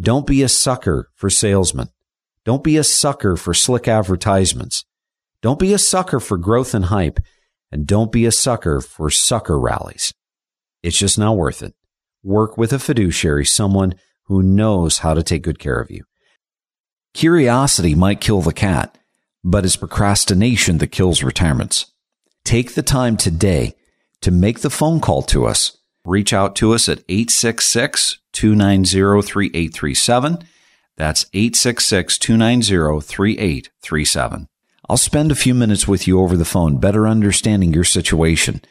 don't 0.00 0.26
be 0.26 0.42
a 0.42 0.48
sucker 0.48 1.10
for 1.14 1.28
salesmen. 1.28 1.88
Don't 2.44 2.64
be 2.64 2.76
a 2.76 2.84
sucker 2.84 3.36
for 3.36 3.54
slick 3.54 3.86
advertisements. 3.86 4.84
Don't 5.42 5.58
be 5.58 5.72
a 5.72 5.78
sucker 5.78 6.18
for 6.18 6.38
growth 6.38 6.74
and 6.74 6.86
hype. 6.86 7.20
And 7.70 7.86
don't 7.86 8.12
be 8.12 8.26
a 8.26 8.32
sucker 8.32 8.80
for 8.80 9.10
sucker 9.10 9.58
rallies. 9.58 10.12
It's 10.82 10.98
just 10.98 11.18
not 11.18 11.36
worth 11.36 11.62
it 11.62 11.74
work 12.22 12.56
with 12.56 12.72
a 12.72 12.78
fiduciary, 12.78 13.44
someone 13.44 13.94
who 14.26 14.42
knows 14.42 14.98
how 14.98 15.14
to 15.14 15.22
take 15.22 15.42
good 15.42 15.58
care 15.58 15.80
of 15.80 15.90
you. 15.90 16.04
Curiosity 17.14 17.94
might 17.94 18.20
kill 18.20 18.40
the 18.40 18.52
cat, 18.52 18.96
but 19.44 19.64
it's 19.64 19.76
procrastination 19.76 20.78
that 20.78 20.88
kills 20.88 21.22
retirements. 21.22 21.86
Take 22.44 22.74
the 22.74 22.82
time 22.82 23.16
today 23.16 23.74
to 24.20 24.30
make 24.30 24.60
the 24.60 24.70
phone 24.70 25.00
call 25.00 25.22
to 25.22 25.46
us. 25.46 25.76
Reach 26.04 26.32
out 26.32 26.56
to 26.56 26.72
us 26.72 26.88
at 26.88 27.04
866 27.08 28.18
290 28.32 29.22
3837. 29.22 30.38
That's 30.96 31.26
866 31.32 32.18
290 32.18 33.00
3837. 33.06 34.48
I'll 34.88 34.96
spend 34.96 35.30
a 35.30 35.36
few 35.36 35.54
minutes 35.54 35.86
with 35.86 36.08
you 36.08 36.20
over 36.20 36.36
the 36.36 36.44
phone, 36.44 36.78
better 36.78 37.06
understanding 37.06 37.72
your 37.72 37.84
situation 37.84 38.62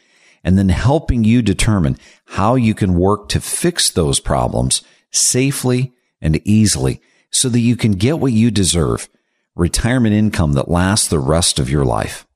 and 0.44 0.58
then 0.58 0.68
helping 0.68 1.24
you 1.24 1.42
determine 1.42 1.98
how 2.26 2.54
you 2.54 2.74
can 2.74 2.94
work 2.94 3.28
to 3.28 3.40
fix 3.40 3.90
those 3.90 4.20
problems 4.20 4.82
safely 5.10 5.92
and 6.20 6.40
easily 6.46 7.00
so 7.32 7.48
that 7.48 7.60
you 7.60 7.76
can 7.76 7.92
get 7.92 8.18
what 8.18 8.32
you 8.32 8.50
deserve 8.50 9.08
retirement 9.54 10.14
income 10.14 10.52
that 10.54 10.70
lasts 10.70 11.08
the 11.08 11.18
rest 11.18 11.58
of 11.58 11.68
your 11.68 11.84
life. 11.84 12.26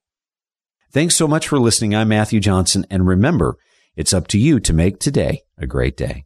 Thanks 0.91 1.17
so 1.17 1.29
much 1.29 1.49
for 1.49 1.59
listening. 1.59 1.95
I'm 1.95 2.09
Matthew 2.09 2.41
Johnson. 2.41 2.87
And 2.91 3.07
remember, 3.07 3.57
it's 3.97 4.15
up 4.15 4.27
to 4.29 4.39
you 4.39 4.61
to 4.61 4.73
make 4.73 4.99
today 4.99 5.43
a 5.59 5.67
great 5.67 5.97
day. 5.97 6.25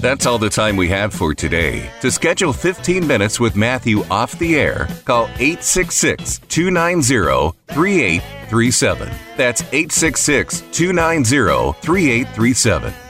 That's 0.00 0.24
all 0.24 0.38
the 0.38 0.48
time 0.48 0.76
we 0.76 0.88
have 0.88 1.12
for 1.12 1.34
today. 1.34 1.90
To 2.00 2.10
schedule 2.10 2.54
15 2.54 3.06
minutes 3.06 3.38
with 3.38 3.54
Matthew 3.54 4.02
off 4.10 4.38
the 4.38 4.58
air, 4.58 4.88
call 5.04 5.24
866 5.38 6.38
290 6.48 7.56
3837. 7.68 9.10
That's 9.36 9.60
866 9.60 10.62
290 10.72 11.78
3837. 11.82 13.09